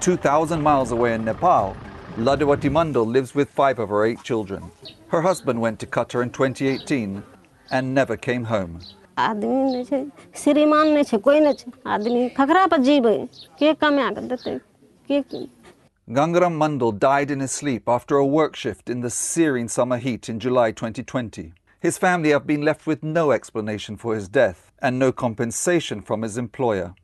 2,000 0.00 0.62
miles 0.62 0.92
away 0.92 1.14
in 1.14 1.24
Nepal, 1.24 1.74
Ladawati 2.18 2.70
Mandal 2.70 3.06
lives 3.06 3.34
with 3.34 3.48
five 3.50 3.78
of 3.78 3.88
her 3.88 4.04
eight 4.04 4.22
children. 4.22 4.70
Her 5.08 5.22
husband 5.22 5.60
went 5.60 5.80
to 5.80 5.86
Qatar 5.86 6.22
in 6.22 6.30
2018 6.30 7.22
and 7.70 7.94
never 7.94 8.16
came 8.16 8.44
home. 8.44 8.80
आदमी 9.17 9.63
नहि 9.71 9.83
छै 9.83 10.03
श्रीमान 10.43 10.87
नहि 10.97 11.03
छै 11.03 11.17
कोइ 11.29 11.39
नहि 11.39 11.53
छै 11.53 11.71
आदमी 11.95 12.27
ककरा 12.37 12.65
पर 12.73 12.77
जीबै 12.89 13.17
के 13.59 13.73
कमा 13.85 14.11
कऽ 14.19 14.27
देतै 14.35 14.59
के 15.09 15.47
Gangaram 16.07 16.57
Mandal 16.57 16.91
died 16.99 17.31
in 17.31 17.39
his 17.39 17.51
sleep 17.51 17.87
after 17.87 18.17
a 18.17 18.25
work 18.25 18.55
shift 18.55 18.89
in 18.89 19.01
the 19.01 19.09
searing 19.09 19.67
summer 19.69 19.97
heat 19.97 20.27
in 20.27 20.39
July 20.39 20.71
2020. 20.71 21.53
His 21.79 21.97
family 21.97 22.31
have 22.31 22.45
been 22.45 22.63
left 22.63 22.85
with 22.85 23.01
no 23.01 23.31
explanation 23.31 23.95
for 23.95 24.15
his 24.15 24.27
death 24.27 24.64
and 24.86 25.00
no 25.00 25.10
compensation 25.10 26.00
from 26.00 26.22
his 26.22 26.38
employer. 26.38 26.94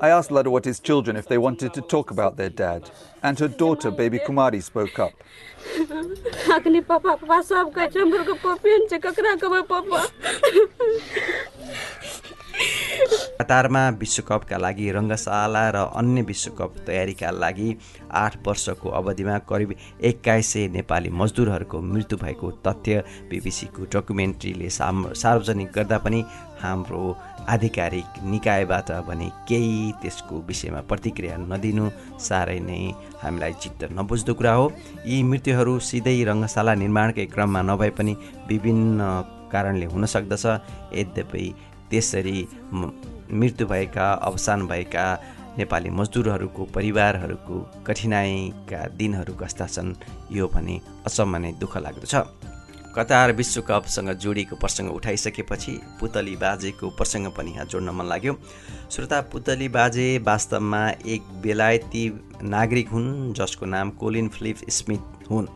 I 0.00 0.08
asked 0.08 0.30
Ladawati's 0.30 0.80
children 0.80 1.16
if 1.16 1.28
they 1.28 1.38
wanted 1.38 1.72
to 1.74 1.80
talk 1.80 2.10
about 2.10 2.36
their 2.36 2.50
dad, 2.50 2.90
and 3.22 3.38
her 3.38 3.46
daughter, 3.46 3.92
baby 3.92 4.18
Kumari, 4.18 4.60
spoke 4.60 4.98
up. 4.98 5.12
कतारमा 13.38 13.88
विश्वकपका 14.00 14.56
लागि 14.56 14.90
रङ्गशाला 14.90 15.64
र 15.70 15.76
अन्य 16.00 16.22
विश्वकप 16.22 16.74
तयारीका 16.86 17.30
लागि 17.32 17.68
आठ 18.22 18.36
वर्षको 18.46 18.88
अवधिमा 19.00 19.36
करिब 19.50 19.74
एक्काइस 20.10 20.52
सय 20.52 20.68
नेपाली 20.72 21.10
मजदुरहरूको 21.20 21.80
मृत्यु 21.92 22.18
भएको 22.18 22.50
तथ्य 22.66 23.02
बिबिसीको 23.30 23.84
डकुमेन्ट्रीले 23.92 24.70
साम 24.70 25.12
सार्वजनिक 25.22 25.70
गर्दा 25.76 25.98
पनि 25.98 26.24
हाम्रो 26.62 27.02
आधिकारिक 27.48 28.24
निकायबाट 28.24 28.90
भने 29.08 29.28
केही 29.48 29.92
त्यसको 30.02 30.40
विषयमा 30.48 30.80
प्रतिक्रिया 30.90 31.36
नदिनु 31.36 31.90
साह्रै 32.28 32.58
नै 32.60 32.80
हामीलाई 33.22 33.52
चित्त 33.62 33.88
नबुझ्दो 33.92 34.34
कुरा 34.34 34.52
हो। 34.58 34.72
यी 35.06 35.22
मृत्युहरू 35.22 35.78
सिधै 35.90 36.18
रङ्गशाला 36.24 36.74
निर्माणकै 36.82 37.26
क्रममा 37.34 37.62
नभए 37.70 37.90
पनि 37.98 38.16
विभिन्न 38.48 38.98
कारणले 39.52 39.86
हुन 39.92 40.04
सक्दछ। 40.14 40.44
यद्यपि 40.96 41.44
त्यसरी 41.90 42.38
मृत्यु 43.30 43.66
भएका 43.66 44.06
अवसान 44.28 44.66
भएका 44.66 45.06
नेपाली 45.58 45.90
मजदुरहरूको 45.90 46.64
परिवारहरूको 46.74 47.56
कठिनाइका 47.86 48.80
दिनहरू 48.96 49.34
कस्ता 49.34 49.66
छन् 49.66 49.94
यो 50.32 50.48
भने 50.48 50.80
अचम्म 51.06 51.36
नै 51.36 51.52
दुःख 51.52 51.76
लाग्दछ। 51.76 52.14
कतार 52.96 53.32
विश्वकपसँग 53.32 54.10
जोडिएको 54.16 54.56
प्रसङ्ग 54.56 54.90
उठाइसकेपछि 54.90 55.72
पुतली 56.00 56.36
बाजेको 56.36 56.90
प्रसङ्ग 56.96 57.26
पनि 57.36 57.50
यहाँ 57.50 57.66
जोड्न 57.66 57.90
मन 57.92 58.06
लाग्यो। 58.06 58.34
श्रोता 58.90 59.20
पुतली 59.32 59.68
बाजे 59.68 60.06
वास्तवमा 60.26 60.88
एक 61.06 61.22
बेलायती 61.42 62.04
नागरिक 62.44 62.88
हुन् 62.88 63.32
जसको 63.34 63.66
नाम 63.66 63.90
कोलिन 64.00 64.28
फिलिप 64.28 64.56
स्मिथ 64.70 65.30
हुन्। 65.30 65.46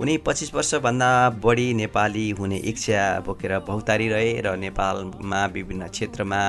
उनी 0.00 0.16
पच्चिस 0.26 0.54
वर्षभन्दा 0.54 1.08
बढी 1.44 1.72
नेपाली 1.74 2.28
हुने 2.30 2.56
इच्छा 2.70 3.02
बोकेर 3.26 3.58
बहुतारी 3.68 4.08
रहे 4.08 4.40
र 4.40 4.56
नेपालमा 4.56 5.44
विभिन्न 5.54 5.88
क्षेत्रमा 5.88 6.40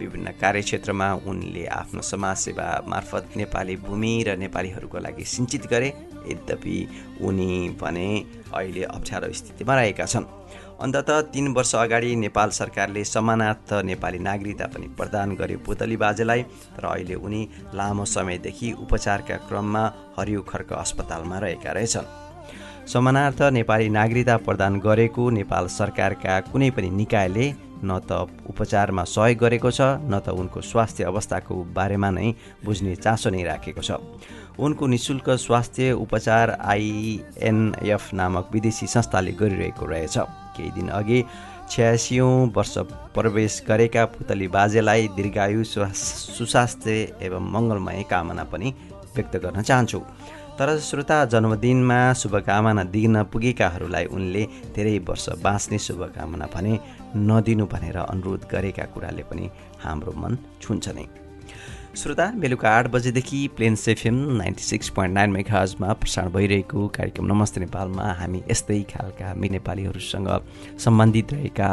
विभिन्न 0.00 0.32
कार्यक्षेत्रमा 0.40 1.12
उनले 1.26 1.64
आफ्नो 1.80 2.02
समाजसेवा 2.02 2.68
मार्फत 2.88 3.36
नेपाली 3.36 3.76
भूमि 3.86 4.12
र 4.28 4.36
नेपालीहरूको 4.36 4.98
लागि 4.98 5.24
सिन्चित 5.26 5.66
गरे। 5.66 5.92
यद्यपि 6.26 6.76
उनी 7.20 7.68
भने 7.80 8.08
अहिले 8.54 8.82
अप्ठ्यारो 8.86 9.32
स्थितिमा 9.32 9.74
रहेका 9.74 10.06
छन्। 10.06 10.26
अन्तत 10.74 11.10
तिन 11.32 11.48
वर्ष 11.56 11.74
अगाडि 11.74 12.14
नेपाल 12.16 12.50
सरकारले 12.50 13.04
समानार्थ 13.06 13.72
नेपाली 13.84 14.18
नागरिकता 14.18 14.66
पनि 14.66 14.86
प्रदान 14.98 15.34
गर्यो 15.36 15.58
पुतली 15.66 15.96
बाजेलाई 15.96 16.42
तर 16.76 16.84
अहिले 16.86 17.14
उनी 17.16 17.42
लामो 17.74 18.04
समयदेखि 18.04 18.72
उपचारका 18.82 19.36
क्रममा 19.48 19.84
हरियो 20.18 20.40
खर्क 20.42 20.72
अस्पतालमा 20.74 21.38
रहेका 21.38 21.72
रहेछन्। 21.72 22.12
समानार्थ 22.84 23.42
नेपाली 23.52 23.88
नागरिकता 23.88 24.36
प्रदान 24.46 24.80
गरेको 24.80 25.30
नेपाल 25.30 25.66
सरकारका 25.72 26.40
कुनै 26.52 26.70
पनि 26.70 26.90
निकायले 26.90 27.46
न 27.84 27.98
त 28.00 28.28
उपचारमा 28.50 29.04
सहयोग 29.04 29.38
गरेको 29.40 29.70
छ 29.70 29.80
न 30.04 30.20
त 30.20 30.34
उनको 30.34 30.60
स्वास्थ्य 30.60 31.04
अवस्थाको 31.04 31.54
बारेमा 31.76 32.10
नै 32.10 32.28
बुझ्ने 32.64 32.94
चासो 32.96 33.30
नै 33.30 33.42
राखेको 33.44 33.82
छ। 33.82 33.90
उनको 34.58 34.86
निशुल्क 34.86 35.30
स्वास्थ्य 35.30 35.92
उपचार 35.92 36.50
आइएनएफ 36.60 38.12
नामक 38.14 38.48
विदेशी 38.52 38.86
संस्थाले 38.86 39.32
गरिरहेको 39.32 39.86
रहेछ। 39.86 40.18
केही 40.56 40.70
दिन 40.70 40.88
अघि 40.88 41.24
छ्यासीौँ 41.70 42.52
वर्ष 42.56 42.74
प्रवेश 43.14 43.62
गरेका 43.68 44.04
पुतली 44.14 44.48
बाजेलाई 44.48 45.08
दीर्घायु 45.16 45.64
सुस्वास्थ्य 45.64 46.92
एवं 47.22 47.50
मङ्गलमय 47.52 48.02
कामना 48.10 48.44
पनि 48.52 48.74
व्यक्त 49.16 49.36
गर्न 49.36 49.62
चाहन्छु। 49.62 50.00
तर 50.58 50.78
श्रोता 50.78 51.24
जन्मदिनमा 51.24 52.12
शुभकामना 52.12 52.82
दिन 52.94 53.22
पुगेकाहरूलाई 53.32 54.04
उनले 54.06 54.42
धेरै 54.74 54.98
वर्ष 55.08 55.28
बाँच्ने 55.42 55.78
शुभकामना 55.78 56.46
भने 56.54 56.78
नदिनु 57.18 57.66
भनेर 57.66 57.96
अनुरोध 57.98 58.46
गरेका 58.52 58.84
कुराले 58.94 59.22
पनि 59.26 59.50
हाम्रो 59.84 60.12
मन 60.14 60.38
छुन्छ 60.62 60.88
नै। 60.94 61.23
श्रोता 61.96 62.24
बेलुका 62.42 62.70
आठ 62.70 62.86
बजेदेखि 62.90 63.38
Plains 63.56 63.74
FM 63.74 64.14
ninety 64.36 64.62
six 64.62 64.88
point 64.90 65.14
nine 65.14 65.30
मेघाजमा 65.30 65.92
प्रसारण 65.92 66.30
भइरहेको 66.32 66.86
कार्यक्रम 66.88 67.26
नमस्ते 67.26 67.60
नेपालमा। 67.60 68.06
हामी 68.20 68.42
यस्तै 68.50 68.80
खालका 68.90 69.28
हामी 69.28 69.48
नेपालीहरूसँग 69.48 70.28
सम्बन्धित 70.84 71.32
रहेका 71.32 71.70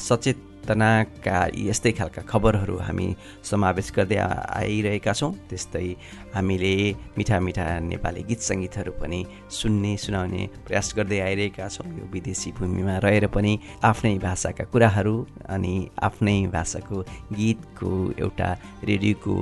सचेत 0.00 0.42
चेतनाका 0.66 1.38
यस्तै 1.54 1.92
खालका 1.94 2.22
खबरहरू 2.26 2.76
हामी 2.82 3.06
समावेश 3.46 3.88
गर्दै 3.96 4.18
आइरहेका 4.18 5.12
छौँ। 5.14 5.30
त्यस्तै 5.46 5.86
हामीले 6.34 6.74
मिठा 7.14 7.38
मिठा 7.46 7.66
नेपाली 7.86 8.22
गीत 8.26 8.40
सङ्गीतहरू 8.42 8.92
पनि 8.98 9.20
सुन्ने 9.46 9.92
सुनाउने 9.94 10.42
प्रयास 10.66 10.88
गर्दै 10.98 11.18
आइरहेका 11.22 11.68
छौँ। 11.70 11.86
यो 11.86 12.04
विदेशी 12.10 12.50
भूमिमा 12.58 12.98
रहेर 12.98 13.26
पनि 13.30 13.52
आफ्नै 13.86 14.18
भाषाका 14.18 14.64
कुराहरू 14.74 15.14
अनि 15.54 15.74
आफ्नै 16.02 16.38
भाषाको 16.50 16.96
गीतको 17.38 17.90
एउटा 18.18 18.50
रेडियोको 18.90 19.34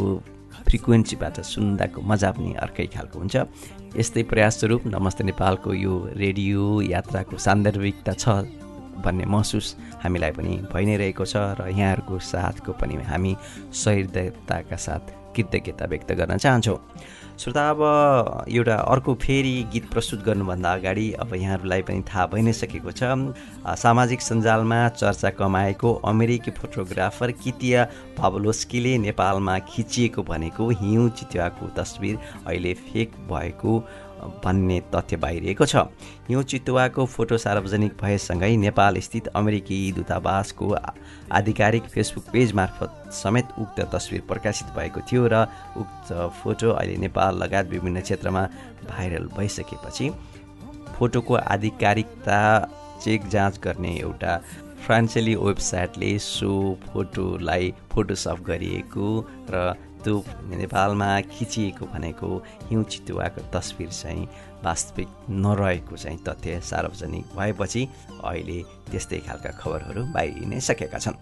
फ्रिक्वेन्सीबाट 0.69 1.37
सुन्दाको 1.41 2.01
मजा 2.05 2.31
पनि 2.37 2.53
अर्कै 2.65 2.87
खालको 2.93 3.17
हुन्छ। 3.19 3.37
यस्तै 3.97 4.23
प्रयासस्वरूप 4.29 4.83
नमस्ते 4.93 5.23
नेपालको 5.25 5.71
यो 5.73 5.95
रेडियो 6.21 6.63
यात्राको 6.93 7.37
सान्दर्भिकता 7.39 8.13
छ। 8.13 8.25
भन्ने 9.05 9.25
महसुस 9.25 9.77
हामीलाई 10.05 10.31
पनि 10.31 10.55
भइ 10.73 10.85
नै 10.85 10.97
रहेको 10.97 11.25
छ 11.25 11.37
र 11.59 11.69
यहाँहरूको 11.73 12.19
साथको 12.31 12.73
पनि 12.81 13.03
हामी 13.11 13.37
सहृदयताका 13.73 14.77
साथ 14.77 15.05
कृतज्ञता 15.37 15.87
व्यक्त 15.91 16.13
गर्न 16.13 16.37
चाहन्छौँ। 16.39 16.79
श्रोता 17.39 17.63
अब 17.71 17.81
एउटा 18.47 18.75
अर्को 18.77 19.15
फेरि 19.19 19.55
गीत 19.73 19.91
प्रस्तुत 19.91 20.23
गर्नुभन्दा 20.25 20.73
अगाडि 20.73 21.07
अब 21.19 21.35
यहाँहरूलाई 21.35 21.83
पनि 21.83 22.03
थाहा 22.07 22.27
भइ 22.31 22.43
नै 22.43 22.53
सकेको 22.53 22.91
छ 22.95 23.03
सामाजिक 23.75 24.21
सञ्जालमा 24.23 24.79
चर्चा 24.89 25.31
कमाएको 25.41 25.93
अमेरिकी 26.07 26.51
फोटोग्राफर 26.51 27.31
कितिया 27.43 27.85
पावलोस्कीले 28.19 28.97
नेपालमा 28.99 29.59
खिचिएको 29.75 30.23
भनेको 30.23 30.71
हिउँ 30.83 31.09
चितुवाको 31.11 31.67
तस्विर 31.75 32.19
अहिले 32.47 32.75
फेक 32.87 33.19
भएको 33.27 33.73
भन्ने 34.45 34.81
तथ्य 34.95 35.17
बाहिरिएको 35.17 35.67
छ। 35.67 35.77
यो 36.31 36.43
चितुवाको 36.43 37.05
फोटो 37.07 37.37
सार्वजनिक 37.39 37.93
भएसँगै 38.03 38.57
नेपाल 38.57 38.99
स्थित 39.01 39.27
अमेरिकी 39.37 39.79
दूतावासको 39.93 40.75
आधिकारिक 41.33 41.85
फेसबुक 41.95 42.25
पेज 42.33 42.53
मार्फत 42.53 43.13
समेत 43.15 43.49
उक्त 43.59 43.81
तस्विर 43.95 44.21
प्रकाशित 44.29 44.69
भएको 44.77 45.01
थियो 45.11 45.27
र 45.33 45.47
उक्त 45.77 46.13
फोटो 46.43 46.71
अहिले 46.73 46.97
नेपाल 47.07 47.43
लगायत 47.43 47.69
विभिन्न 47.71 48.01
क्षेत्रमा 48.01 48.43
भाइरल 48.89 49.29
भइसकेपछि 49.37 50.11
फोटोको 50.99 51.35
आधिकारिकता 51.35 52.41
चेक 53.05 53.29
जाँच 53.29 53.59
गर्ने 53.65 53.97
एउटा 54.01 54.37
फ्रान्सेली 54.87 55.35
वेबसाइटले 55.35 56.19
सो 56.19 56.53
फोटोलाई 56.87 57.73
फोटोसप 57.93 58.45
गरिएको 58.47 59.09
र 59.51 59.73
त्यो 60.05 60.25
नेपालमा 60.49 61.11
खिचिएको 61.21 61.87
भनेको 61.87 62.29
हिउँ 62.71 62.85
चितुवाको 62.85 63.41
तस्विर 63.53 63.89
चाहिँ 63.89 64.29
वास्तविक 64.65 65.09
नरहेको 65.31 65.97
चाहिँ 65.97 66.19
तथ्य 66.29 66.61
सार्वजनिक 66.61 67.25
भएपछि 67.37 67.83
अहिले 68.25 68.59
त्यस्तै 68.91 69.19
खालका 69.19 69.51
खबरहरू 69.61 70.03
बाहिर 70.15 70.61
सकेका 70.61 70.99
छन्। 70.99 71.17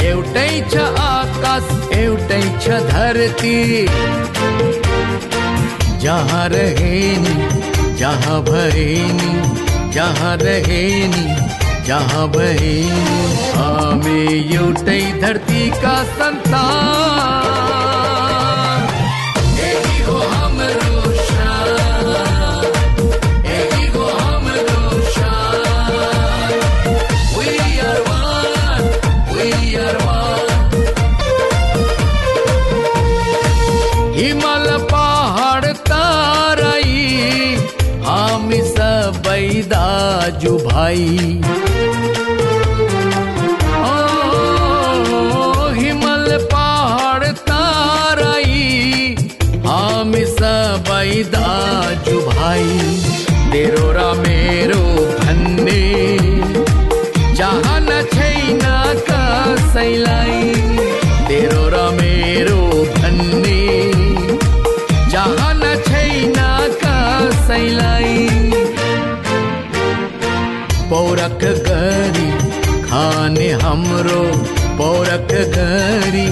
एउटै 0.00 0.52
छ 0.70 0.76
आकाश 1.00 1.66
एउटै 1.92 2.42
छ 2.60 2.80
धरती। 2.90 4.69
जहाँ 6.02 6.48
रहे 6.48 6.98
जहाँ 8.00 8.40
भरे 8.42 8.94
जहाँ 9.94 10.36
रहे 10.42 10.82
नि 11.08 11.24
जहाँ 11.86 12.26
भरे 12.28 12.76
नि। 12.90 13.20
हामी 13.56 14.20
एउटै 14.56 15.00
धरतीका 15.22 15.96
सन्तान 16.16 17.60
दाजु 39.72 40.52
भाइ 40.66 41.04
हिमल 45.78 46.26
पहाड 46.52 47.24
ताराई 47.50 48.64
हामी 49.68 50.24
सबै 50.32 51.12
दाजु 51.36 52.18
भाइ 52.30 52.66
तेरो 53.52 54.08
मेरो 54.24 54.82
भन्ने 55.12 55.80
चाहना 57.38 58.02
छैन 58.16 58.66
हाम्रो 73.62 74.22
पौरख 74.80 75.32
गरी 75.56 76.26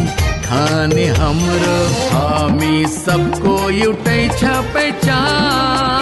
खाने 0.48 1.07
हाम्रो 1.20 1.76
हामी 2.14 2.74
सबको 2.96 3.54
एउटै 3.70 4.20
छ 4.40 4.54
पहिचान 4.74 5.98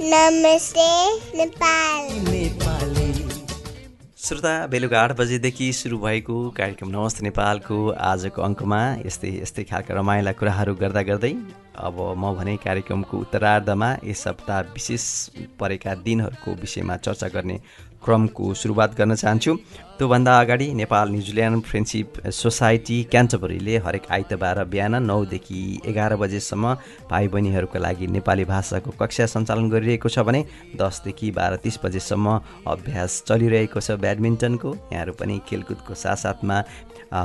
नमस्ते 0.00 0.88
नेपाल। 1.36 2.08
श्रोता 4.24 4.52
बेलुका 4.66 5.00
आठ 5.02 5.12
बजेदेखि 5.18 5.72
सुरु 5.72 5.98
भएको 5.98 6.36
कार्यक्रम 6.58 6.88
नमस्ते 6.88 7.24
नेपालको 7.24 7.78
आजको 8.10 8.42
अङ्कमा 8.42 8.80
यस्तै 9.06 9.30
यस्तै 9.36 9.64
खालका 9.70 9.94
रमाइला 9.94 10.32
कुराहरू 10.40 10.74
गर्दा 10.82 11.02
गर्दै 11.10 11.32
अब 11.80 11.96
म 12.18 12.34
भने 12.36 12.56
कार्यक्रमको 12.66 13.18
उत्तरार्धमा 13.18 13.90
यस 14.04 14.24
सप्ताह 14.24 14.60
विशेष 14.76 15.04
परेका 15.60 15.94
दिनहरूको 16.04 16.60
विषयमा 16.60 16.96
चर्चा 17.08 17.28
गर्ने 17.36 17.56
क्रमको 18.04 18.54
सुरुवात 18.54 18.96
गर्न 18.98 19.14
चाहन्छु। 19.14 19.54
त्योभन्दा 19.98 20.32
अगाडि 20.40 20.66
Nepal 20.74 21.08
New Zealand 21.10 21.62
friendship 21.64 22.28
society 22.30 23.02
क्यान्टबरीले 23.10 23.76
हरेक 23.78 24.06
आइतबार 24.12 24.64
बिहान 24.64 25.02
नौदेखि 25.02 25.60
एघार 25.88 26.16
बजेसम्म 26.16 26.74
भाइ 27.10 27.28
बहिनीहरूका 27.28 27.78
लागि 27.78 28.06
नेपाली 28.06 28.44
भाषाको 28.44 28.90
कक्षा 29.00 29.26
सञ्चालन 29.26 29.70
गरिरहेको 29.70 30.08
छ 30.08 30.26
भने 30.28 30.44
दसदेखि 30.76 31.30
बाह्र 31.30 31.56
तिस 31.64 31.78
बजेसम्म 31.84 32.40
अभ्यास 32.66 33.22
चलिरहेको 33.28 33.80
छ 33.80 33.96
ब्याडमिन्टनको। 34.04 34.74
यहाँहरू 34.92 35.12
पनि 35.16 35.40
खेलकुदको 35.48 35.94
साथसाथमा 35.96 36.60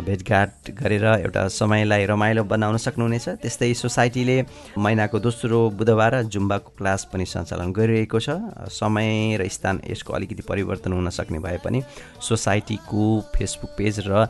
भेटघाट 0.06 0.72
गरेर 0.80 1.06
एउटा 1.06 1.48
समयलाई 1.50 2.06
रमाइलो 2.06 2.44
बनाउन 2.44 2.78
सक्नुहुनेछ। 2.78 3.28
त्यस्तै 3.42 3.74
सोसाइटीले 3.74 4.38
महिनाको 4.78 5.20
दोस्रो 5.20 5.60
बुधबार 5.76 6.22
जुम्बाको 6.26 6.70
क्लास 6.78 7.08
पनि 7.12 7.26
सञ्चालन 7.26 7.72
गरिरहेको 7.72 8.20
छ। 8.20 8.30
समय 8.72 9.38
र 9.40 9.48
स्थान 9.48 9.82
यसको 9.90 10.14
अलिकति 10.14 10.44
परिवर्तन 10.48 10.92
हुन 10.94 11.10
सक्ने 11.10 11.40
भए 11.40 11.58
पनि 11.64 11.82
सोसाइटीको 12.20 13.04
फेसबुक 13.36 13.72
पेज 13.78 13.96
र 14.08 14.28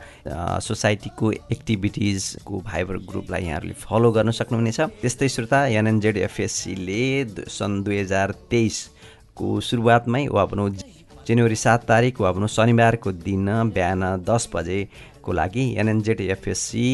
सोसाइटीको 0.62 1.32
एक्टिभिटिजको 1.52 2.60
भाइबर 2.60 2.96
ग्रुपलाई 3.10 3.42
यहाँहरूले 3.44 3.74
फलो 3.78 4.10
गर्न 4.12 4.30
सक्नुहुनेछ। 4.30 4.80
त्यस्तै 5.02 5.28
श्रोता 5.28 5.66
एनएनजेड 5.78 6.16
एफएससीले 6.16 7.04
सन् 7.48 7.82
दुई 7.84 7.98
हजार 8.00 8.30
तेइसको 8.50 9.60
सुरुवातमै 9.60 10.26
वा 10.28 10.44
भनौँ 10.46 10.70
जनवरी 11.22 11.56
सात 11.56 11.84
तारिक 11.86 12.20
वा 12.20 12.30
भनौँ 12.32 12.48
शनिबारको 12.48 13.12
दिन 13.22 13.46
बिहान 13.70 14.02
दस 14.26 14.48
बजे 14.54 14.78
को 15.22 15.32
लागि 15.32 15.64
एनएनजेड 15.80 16.20
एफएससी 16.20 16.86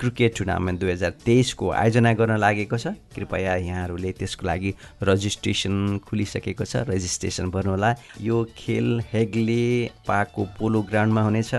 क्रिकेट 0.00 0.36
टुर्नामेन्ट 0.38 0.80
दुई 0.80 0.90
हजार 0.92 1.10
तेइसको 1.24 1.70
आयोजना 1.70 2.12
गर्न 2.14 2.36
लागेको 2.38 2.78
छ। 2.78 2.94
कृपया 3.16 3.54
यहाँहरूले 3.56 4.12
त्यसको 4.20 4.46
लागि 4.46 4.74
रजिस्ट्रेसन 5.02 5.74
खुलिसकेको 6.08 6.64
छ 6.64 6.84
रजिस्ट्रेसन 6.88 7.50
गर्नुहोला 7.50 7.94
यो 8.20 8.44
खेल 8.56 9.00
हेग्ले 9.12 9.64
पाको 10.08 10.44
पोलो 10.58 10.82
ग्राउन्डमा 10.90 11.22
हुनेछ। 11.22 11.54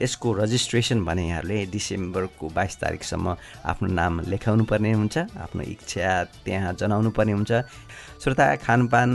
यसको 0.00 0.32
रजिस्ट्रेसन 0.32 1.04
भने 1.04 1.28
यहाँहरूले 1.28 1.64
डिसेम्बरको 1.72 2.48
बाइस 2.56 2.76
तारिकसम्म 2.80 3.36
आफ्नो 3.68 3.88
नाम 3.92 4.20
लेखाउनु 4.32 4.64
पर्ने 4.64 4.92
हुन्छ 4.92 5.18
आफ्नो 5.18 5.62
इच्छा 5.62 6.08
त्यहाँ 6.44 6.72
जनाउनु 6.80 7.10
पर्ने 7.10 7.32
हुन्छ। 7.32 7.52
श्रोता 8.20 8.44
खानपान 8.60 9.10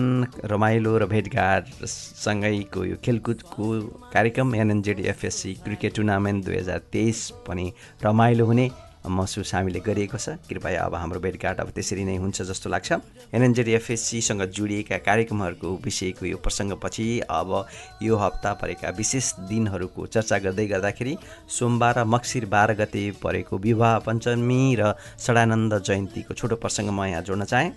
रमाइलो 0.50 0.98
र 0.98 1.06
भेटघाटसँगैको 1.06 2.86
यो 2.86 2.96
खेलकुदको 3.06 3.66
कार्यक्रम 4.10 4.56
एनएनजेड 4.56 5.00
एफएससी 5.06 5.54
क्रिकेट 5.62 5.96
टुर्नामेन्ट 5.96 6.46
दुई 6.46 6.56
हजार 6.58 6.80
तेइस 6.92 7.20
पनि 7.46 7.66
रमाइलो 8.02 8.46
हुने 8.46 8.70
महसुस 9.06 9.54
हामीले 9.56 9.80
गरिएको 9.86 10.18
छ। 10.18 10.30
कृपया 10.50 10.82
अब 10.84 10.96
हाम्रो 10.96 11.20
भेटघाट 11.22 11.60
अब 11.62 11.70
त्यसरी 11.70 12.04
नै 12.04 12.16
हुन्छ 12.18 12.42
जस्तो 12.42 12.70
लाग्छ। 12.70 12.92
एनएनजेड 13.30 13.68
एफएससीसँग 13.78 14.42
जोडिएका 14.50 14.98
कार्यक्रमहरूको 15.06 15.76
विषयको 15.86 16.26
यो 16.26 16.38
प्रसङ्गपछि 16.42 17.08
अब 17.30 17.54
यो 18.02 18.18
हप्ता 18.18 18.54
परेका 18.58 18.90
विशेष 18.98 19.32
दिनहरूको 19.46 20.06
चर्चा 20.18 20.38
गर्दै 20.50 20.66
गर्दाखेरि 20.74 21.16
सोमबार 21.60 22.04
मक्सिर 22.10 22.46
बाह्र 22.50 22.74
गते 22.82 23.06
परेको 23.22 23.58
विवाह 23.70 23.98
पञ्चमी 24.10 24.62
र 24.82 24.94
षडानन्द 25.22 25.80
जयन्तीको 25.86 26.34
छोटो 26.34 26.56
प्रसङ्ग 26.58 26.90
म 26.90 27.06
यहाँ 27.06 27.22
जोड्न 27.22 27.46
चाहेँ। 27.46 27.72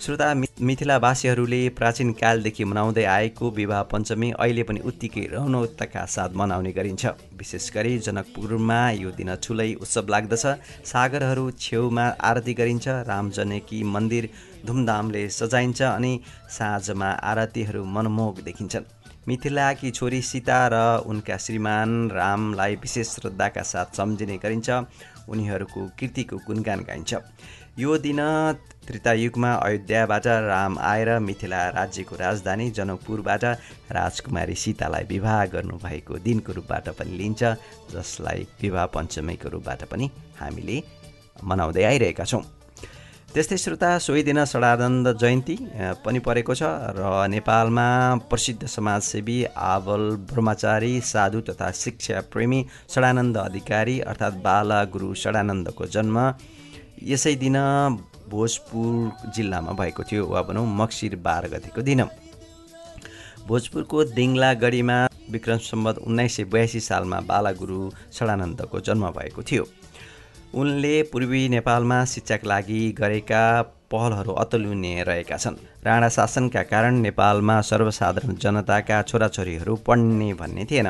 श्रोता 0.00 0.34
मि- 0.34 0.62
मिथिलावासीहरूले 0.62 1.68
प्राचीन 1.68 2.12
कालदेखि 2.12 2.64
मनाउँदै 2.64 3.04
आएको 3.04 3.50
विवाह 3.50 3.82
पञ्चमी 3.82 4.30
अहिले 4.30 4.62
पनि 4.62 4.80
उत्तिकै 4.80 5.20
रौनकताका 5.20 6.06
साथ 6.06 6.28
मनाउने 6.34 6.72
गरिन्छ। 6.72 7.06
विशेष 7.06 7.72
गरी 7.72 7.98
जनकपुरमा 7.98 8.90
यो 8.90 9.10
दिन 9.10 9.36
ठुलै 9.36 9.74
उत्सव 9.74 10.06
लाग्दछ। 10.10 10.46
सागरहरू 10.84 11.50
छेउमा 11.50 12.02
आरती 12.02 12.54
गरिन्छ। 12.54 12.88
राम 12.88 13.30
जनकी 13.30 13.82
मन्दिर 13.82 14.30
धुमधामले 14.66 15.28
सजाइन्छ 15.28 15.82
अनि 15.82 16.20
साँझमा 16.50 17.08
आरतीहरू 17.08 17.84
मनमोहक 17.84 18.40
देखिन्छन्। 18.40 18.82
मिथिलाकी 19.28 19.90
छोरी 19.90 20.22
सीता 20.22 20.70
र 20.72 21.02
उनका 21.06 21.36
श्रीमान 21.36 22.10
रामलाई 22.10 22.76
विशेष 22.76 23.08
श्रद्धाका 23.08 23.62
साथ 23.62 23.96
सम्झिने 23.96 24.36
गरिन्छ। 24.36 24.70
उनीहरूको 25.28 25.90
कृतिको 25.98 26.36
गुणगान 26.36 26.80
गाइन्छ। 26.80 27.14
यो 27.78 27.96
दिन 27.98 28.20
त्रेतायुगमा 28.86 29.52
अयोध्याबाट 29.54 30.26
राम 30.26 30.78
आएर 30.82 31.08
मिथिला 31.22 31.60
राज्यको 31.70 32.16
राजधानी 32.16 32.70
जनकपुरबाट 32.78 33.44
राजकुमारी 33.94 34.54
सीतालाई 34.62 35.04
विवाह 35.10 35.44
गर्नुभएको 35.54 36.18
दिनको 36.26 36.52
रूपबाट 36.58 36.88
पनि 36.98 37.18
लिन्छ 37.18 37.42
जसलाई 37.94 38.46
विवाह 38.62 38.86
पञ्चमीको 38.96 39.48
रूपबाट 39.54 39.84
पनि 39.92 40.10
हामीले 40.40 40.82
मनाउँदै 41.44 41.84
आइरहेका 41.92 42.24
छौँ। 42.24 42.42
त्यस्तै 43.34 43.56
श्रोता 43.62 43.90
सोही 44.02 44.22
दिन 44.26 44.44
षडानन्द 44.44 45.14
जयन्ती 45.22 45.56
पनि 46.02 46.18
परेको 46.26 46.54
छ 46.58 46.74
र 46.98 47.30
नेपालमा 47.30 47.88
प्रसिद्ध 48.26 48.66
समाजसेवी 48.66 49.38
आवल 49.70 50.04
ब्रह्मचारी 50.26 50.94
साधु 51.14 51.40
तथा 51.46 51.70
शिक्षा 51.84 52.26
प्रेमी 52.34 52.60
षडानन्द 52.90 53.36
अधिकारी 53.48 53.98
अर्थात् 54.10 54.42
बाला 54.42 54.84
गुरु 54.94 55.14
षडानन्दको 55.22 55.86
जन्म 55.96 56.18
यसै 57.02 57.34
दिन 57.36 57.56
भोजपुर 58.30 59.30
जिल्लामा 59.34 59.72
भएको 59.72 60.02
थियो 60.02 60.26
वा 60.26 60.42
भनौँ 60.42 60.66
मक्सिर 60.76 61.16
बाह्र 61.16 61.48
गतिको 61.48 61.82
दिन 61.82 62.02
भोजपुरको 63.48 64.04
दिङ्लागढीमा 64.04 64.98
विक्रम 65.30 65.58
सम्बत 65.58 65.98
उन्नाइस 65.98 66.36
सय 66.36 66.44
बयासी 66.44 66.80
सालमा 66.80 67.20
बालागुरु 67.30 67.80
षडानन्दको 68.12 68.80
जन्म 68.80 69.04
भएको 69.10 69.42
थियो। 69.42 69.64
उनले 70.54 71.02
पूर्वी 71.12 71.48
नेपालमा 71.48 72.04
शिक्षाका 72.04 72.48
लागि 72.48 72.80
गरेका 72.98 73.42
पहलहरू 73.92 74.32
अतुलनीय 74.32 75.02
रहेका 75.02 75.36
छन्। 75.36 75.56
राणा 75.84 76.08
शासनका 76.08 76.62
कारण 76.62 76.94
नेपालमा 77.00 77.60
सर्वसाधारण 77.60 78.34
जनताका 78.36 79.02
छोराछोरीहरू 79.02 79.74
पढ्ने 79.86 80.32
भन्ने 80.34 80.64
थिएन। 80.64 80.88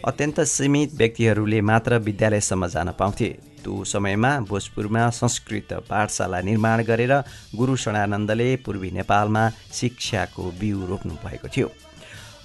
अत्यन्त 0.00 0.40
सीमित 0.48 0.92
व्यक्तिहरूले 0.96 1.60
मात्र 1.60 1.96
विद्यालयसम्म 2.00 2.66
जान 2.66 2.90
पाउँथे। 2.98 3.28
त्यो 3.60 3.84
समयमा 3.84 4.30
भोजपुरमा 4.48 5.08
संस्कृत 5.12 5.72
पाठशाला 5.88 6.40
निर्माण 6.40 6.82
गरेर 6.82 7.12
गुरु 7.56 7.76
षडानन्दले 7.76 8.48
पूर्वी 8.64 8.90
नेपालमा 8.90 9.42
शिक्षाको 9.72 10.50
बिउ 10.60 10.86
रोप्नु 10.88 11.14
भएको 11.24 11.48
थियो। 11.48 11.68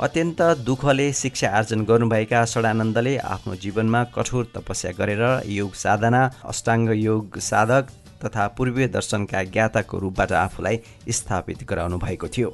अत्यन्त 0.03 0.41
दुःखले 0.67 1.11
शिक्षा 1.13 1.49
आर्जन 1.49 1.85
गर्नुभएका 1.87 2.43
षडानन्दले 2.45 3.17
आफ्नो 3.33 3.55
जीवनमा 3.55 4.03
कठोर 4.15 4.51
तपस्या 4.55 4.91
गरेर 4.99 5.23
योग 5.47 5.73
साधना 5.73 6.21
अष्टाङ्ग 6.51 6.91
योग 6.99 7.39
साधक 7.39 7.85
तथा 8.25 8.47
पूर्वीय 8.57 8.87
दर्शनका 8.87 9.43
ज्ञाताको 9.55 9.99
रूपबाट 9.99 10.31
आफूलाई 10.43 10.79
स्थापित 11.09 11.63
गराउनु 11.63 11.97
भएको 12.03 12.27
थियो। 12.27 12.49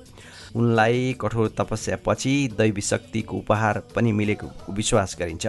उनलाई 0.55 1.15
कठोर 1.21 1.47
तपस्यापछि 1.57 2.33
दैवी 2.57 2.81
शक्तिको 2.81 3.37
उपहार 3.37 3.81
पनि 3.95 4.11
मिलेको 4.11 4.47
विश्वास 4.73 5.15
गरिन्छ। 5.19 5.47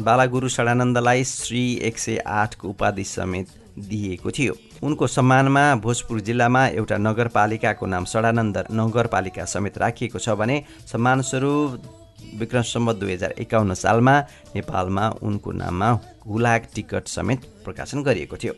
बालागुरु 0.00 0.48
षडानन्दलाई 0.48 1.24
श्री 1.24 1.62
एक 1.82 1.98
सय 1.98 2.16
आठको 2.26 2.68
उपाधि 2.68 3.04
समेत 3.04 3.48
दिइएको 3.78 4.30
थियो। 4.30 4.54
उनको 4.82 5.06
सम्मानमा 5.06 5.64
भोजपुर 5.76 6.20
जिल्लामा 6.20 6.66
एउटा 6.68 6.96
नगरपालिकाको 6.98 7.86
नाम 7.86 8.04
षडानन्द 8.04 8.64
नगरपालिका 8.72 9.44
समेत 9.44 9.78
राखिएको 9.78 10.18
छ 10.18 10.36
भने 10.36 10.62
सम्मानस्वरूप 10.92 11.82
विक्रम 12.40 12.62
सम्बत 12.62 12.96
दुई 12.96 13.12
हजार 13.12 13.34
एकाउन्न 13.40 13.74
सालमा 13.74 14.14
नेपालमा 14.54 15.08
उनको 15.22 15.52
नाममा 15.52 15.88
हुलाक 16.26 16.68
टिकट 16.74 17.08
समेत 17.08 17.40
प्रकाशन 17.64 18.02
गरिएको 18.02 18.36
थियो। 18.36 18.52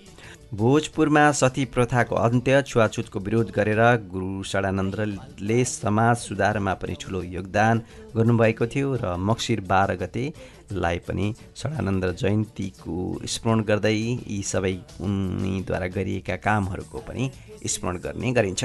भोजपुरमा 0.58 1.22
सती 1.32 1.64
प्रथाको 1.74 2.14
अन्त्य 2.16 2.60
छुवाछुतको 2.62 3.18
विरोध 3.26 3.48
गरेर 3.54 3.80
गुरु 4.10 4.42
षडानन्दले 4.50 5.58
समाज 5.64 6.16
सुधारमा 6.18 6.74
पनि 6.82 6.94
ठुलो 7.02 7.22
योगदान 7.36 7.80
गर्नुभएको 8.16 8.66
थियो 8.74 8.94
र 9.02 9.14
मक्सिर 9.30 9.60
बाह्र 9.72 9.96
गतेलाई 10.02 10.98
पनि 11.08 11.26
षडानन्द 11.62 12.04
जयन्तीको 12.22 12.98
स्मरण 13.34 13.62
गर्दै 13.70 13.94
यी 13.96 14.40
सबै 14.52 14.74
उनीद्वारा 15.08 15.88
गरिएका 15.96 16.36
कामहरूको 16.46 16.98
पनि 17.08 17.30
स्मरण 17.74 17.98
गर्ने 18.06 18.32
गरिन्छ। 18.38 18.62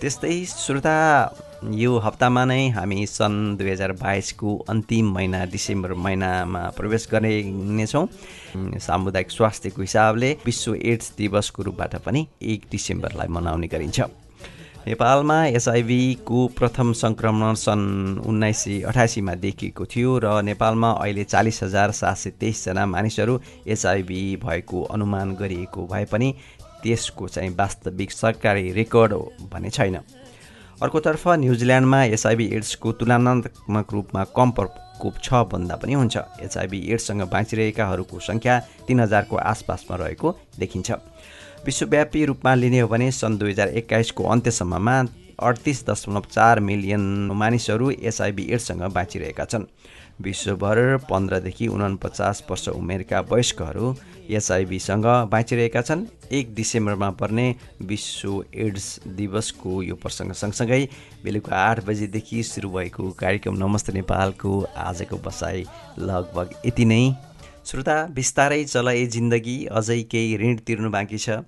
त्यस्तै 0.00 0.36
श्रोता 0.48 0.96
यो 1.76 1.90
हप्तामा 2.00 2.44
नै 2.48 2.62
हामी 2.72 3.00
सन् 3.06 3.36
दुई 3.58 3.70
हजार 3.70 3.92
बाइसको 4.00 4.50
अन्तिम 4.72 5.10
महिना 5.14 5.44
डिसेम्बर 5.52 5.92
महिनामा 6.04 6.62
प्रवेश 6.76 7.06
गर्नेछौँ। 7.12 8.06
सामुदायिक 8.80 9.30
स्वास्थ्यको 9.30 9.82
हिसाबले 9.82 10.30
विश्व 10.46 10.74
एड्स 10.74 11.12
दिवसको 11.18 11.62
रूपबाट 11.62 11.94
पनि 12.00 12.26
एक 12.42 12.60
डिसेम्बरलाई 12.72 13.28
मनाउने 13.28 13.68
गरिन्छ। 13.68 14.00
नेपालमा 14.80 15.36
एचआइभीको 15.46 16.38
प्रथम 16.58 16.92
सङ्क्रमण 16.96 17.54
सन् 17.60 17.84
उन्नाइस 18.24 18.58
सय 18.64 18.80
अठासीमा 18.88 19.34
देखिएको 19.44 19.84
थियो 19.84 20.18
र 20.24 20.40
नेपालमा 20.42 20.90
अहिले 21.04 21.24
चालिस 21.24 21.62
हजार 21.62 21.90
सात 21.92 22.16
सय 22.16 22.30
तेइसजना 22.40 22.86
मानिसहरू 22.88 23.34
एचआइभी 23.68 24.20
भएको 24.44 24.82
अनुमान 24.96 25.34
गरिएको 25.36 25.86
भए 25.92 26.04
पनि 26.12 26.28
त्यसको 26.82 27.28
चाहिँ 27.28 27.50
वास्तविक 27.56 28.10
सरकारी 28.12 28.72
रेकर्ड 28.72 29.12
भने 29.52 29.70
छैन। 29.70 29.96
अर्कोतर्फ 30.82 31.28
न्युजिल्यान्डमा 31.28 32.02
एचआइभी 32.04 32.46
एड्सको 32.56 32.92
तुलनात्मक 32.92 33.92
रूपमा 33.92 34.24
कम 34.36 34.50
प्रकोप 34.50 35.14
छ 35.22 35.44
भन्दा 35.52 35.76
पनि 35.76 35.94
हुन्छ। 35.94 36.16
एचआइभी 36.40 36.80
एड्ससँग 36.92 37.22
बाँचिरहेकाहरूको 37.28 38.18
सङ्ख्या 38.20 38.58
तिन 38.88 39.00
हजारको 39.00 39.36
आसपासमा 39.36 39.96
रहेको 39.96 40.28
देखिन्छ। 40.58 40.90
विश्वव्यापी 41.66 42.24
रूपमा 42.24 42.54
लिने 42.54 42.80
हो 42.80 42.88
भने 42.88 43.10
सन् 43.12 43.38
दुई 43.38 43.50
हजार 43.50 43.68
एक्काइसको 43.76 44.24
अन्त्यसम्ममा 44.24 44.96
अडतिस 45.40 45.84
दशमलव 45.86 46.24
चार 46.32 46.60
मिलियन 46.60 47.04
मानिसहरू 47.32 47.90
एचआइभी 48.00 48.44
एड्ससँग 48.52 48.82
बाँचिरहेका 48.92 49.44
छन्। 49.44 49.64
विश्वभर 50.20 50.78
पन्ध्रदेखि 51.10 51.66
उनपचास 51.68 52.44
वर्ष 52.50 52.68
उमेरका 52.68 53.20
वयस्कहरू 53.32 53.94
एचआइभीसँग 54.30 55.06
बाँचिरहेका 55.30 55.82
छन्। 55.82 56.04
एक 56.32 56.54
डिसेम्बरमा 56.54 57.10
पर्ने 57.20 57.54
विश्व 57.82 58.44
एड्स 58.54 58.88
दिवसको 59.16 59.82
यो 59.82 59.94
प्रसङ्ग 59.94 60.32
सँगसँगै 60.32 60.82
बेलुका 61.24 61.56
आठ 61.60 61.84
बजेदेखि 61.86 62.42
सुरु 62.42 62.70
भएको 62.70 63.10
कार्यक्रम 63.20 63.56
नमस्ते 63.64 63.92
नेपालको 63.92 64.52
आजको 64.76 65.16
बसाइ 65.24 65.64
लगभग 65.98 66.54
यति 66.66 66.84
नै। 66.84 67.02
श्रोता 67.66 67.96
बिस्तारै 68.14 68.62
चल 68.64 68.88
ए 68.88 69.06
जिन्दगी 69.06 69.58
अझै 69.72 70.02
केही 70.12 70.36
ऋण 70.36 70.56
तिर्नु 70.66 70.90
बाँकी 70.90 71.18
छ? 71.18 71.42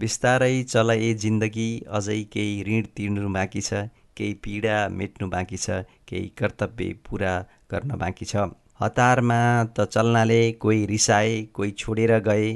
बिस्तारै 0.00 0.62
चल 0.62 0.90
ए 0.90 1.12
जिन्दगी 1.14 1.68
अझै 1.90 2.22
केही 2.32 2.62
ऋण 2.68 2.82
तिर्नु 2.96 3.28
बाँकी 3.32 3.60
छ? 3.60 3.88
केही 4.16 4.34
पीडा 4.44 4.76
मेट्नु 4.90 5.28
बाँकी 5.28 5.56
छ? 5.56 5.82
केही 6.08 6.32
कर्तव्य 6.38 6.94
पुरा 7.06 7.34
गर्न 7.70 7.96
बाँकी 7.98 8.24
छ। 8.24 8.36
हतारमा 8.80 9.64
त 9.64 9.84
चल्नाले 9.84 10.52
कोही 10.52 10.86
रिसाए 10.86 11.42
कोही 11.54 11.70
छोडेर 11.70 12.18
गए। 12.18 12.48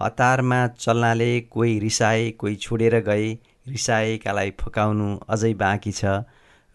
हतारमा 0.00 0.66
चल्नाले 0.68 1.40
कोही 1.40 1.78
रिसाए 1.78 2.30
कोही 2.30 2.56
छोडेर 2.56 2.98
गए। 3.00 3.32
रिसाएकालाई 3.68 4.50
फकाउनु 4.60 5.08
अझै 5.28 5.52
बाँकी 5.54 5.92
छ। 5.92 6.04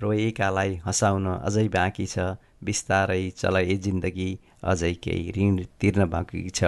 रोएकालाई 0.02 0.76
हँसाउन 0.86 1.28
अझै 1.28 1.68
बाँकी 1.68 2.06
छ। 2.06 2.36
बिस्तारै 2.64 3.30
चल 3.38 3.56
ए 3.58 3.76
जिन्दगी। 3.76 4.30
अझै 4.64 4.94
केही 4.94 5.32
ऋण 5.38 5.64
तिर्न 5.80 6.06
बाँकी 6.10 6.50
छ। 6.50 6.64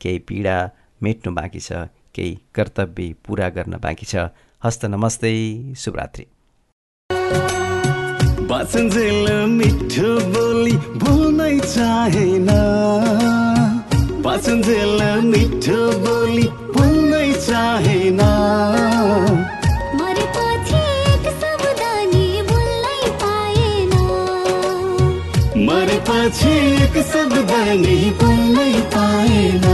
केही 0.00 0.18
पीडा 0.18 0.56
मेट्नु 1.02 1.34
बाँकी 1.34 1.60
छ। 1.60 1.86
केही 2.14 2.38
कर्तव्य 2.54 3.14
पुरा 3.26 3.48
गर्न 3.48 3.78
बाँकी 3.78 4.06
छ। 4.06 4.28
हस्त 4.64 4.84
नमस्ते। 4.84 5.30
शुभरात्रि। 5.76 6.26
बाँचुन्जेल 8.50 9.26
मिठो 9.48 10.10
बोली 10.34 10.74
भुल्नै 11.00 11.56
चाहेन। 11.72 12.48
बाँचुन्जेल 14.24 15.00
मिठो 15.24 15.78
बोली 16.04 16.46
भुल्नै 16.74 17.28
चाहेन। 17.46 18.20
मरेपछि 19.98 20.80
एक 21.12 21.24
शब्द 27.12 27.52
नि 27.82 27.96
बोल्नै 28.20 28.72
पाएन। 28.94 29.64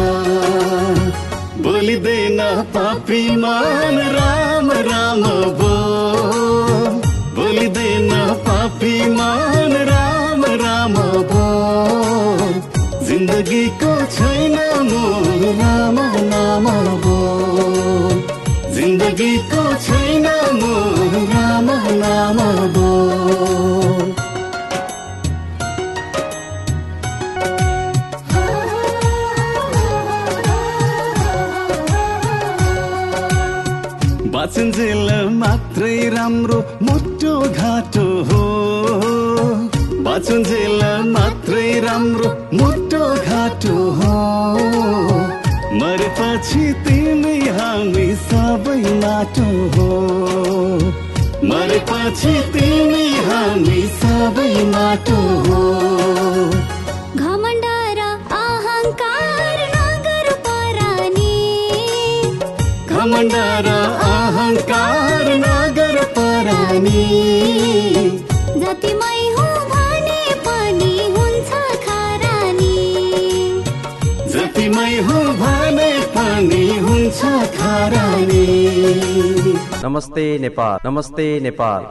बोलिँदैन 1.64 2.40
पापी 2.74 3.22
मान 3.36 3.96
राम 4.18 4.66
राम 4.90 5.22
बोल 5.60 5.93
श्रीमान 8.84 9.72
राम 9.72 10.44
राम 10.44 10.94
बोल। 11.32 12.52
जिन्दगीको 13.06 14.06
छैन 14.06 14.56
मोल 14.88 15.40
राम 15.60 15.94
नाम 16.32 16.64
बोल। 16.96 18.22
जिन्दगीको 18.74 19.74
छैन 19.74 20.26
मोल 20.60 21.26
राम 21.32 21.70
नाम 22.02 22.36
बोल। 22.66 23.23
बाँचुन्जेल 34.34 35.08
मात्रै 35.40 35.96
राम्रो 36.14 36.56
मोटो 36.86 37.32
घाटो 37.40 38.06
हो। 38.28 38.42
बाँचुन्जेल 40.06 40.80
मात्रै 41.10 41.66
राम्रो 41.84 42.30
मोटो 42.58 43.02
घाटो 43.30 43.76
हो। 43.98 44.16
मरेपछि 45.80 46.64
तिमी 46.86 47.36
हामी 47.58 48.08
सबै 48.24 48.82
माटो 49.04 49.46
हो। 49.76 49.88
मरेपछि 51.50 52.34
तिमी 52.54 53.06
हामी 53.28 53.80
सबै 54.02 54.52
माटो 54.74 55.20
हो। 55.46 55.62
घमण्ड 62.96 63.34
परानी 66.74 67.02
जतिमै 68.62 69.18
हुँ 69.36 69.54
भने 69.70 70.22
पनि 70.46 70.94
हुन्छ 71.14 71.50
खरानी। 71.86 72.76
जतिमै 74.34 74.94
हो 75.06 75.18
भने 75.42 75.92
पनि 76.14 76.64
हुन्छ 76.84 77.20
खरानी। 77.58 78.46
नमस्ते 79.84 80.26
नेपाल 80.44 80.76
नमस्ते 80.86 81.26
नेपाल। 81.46 81.82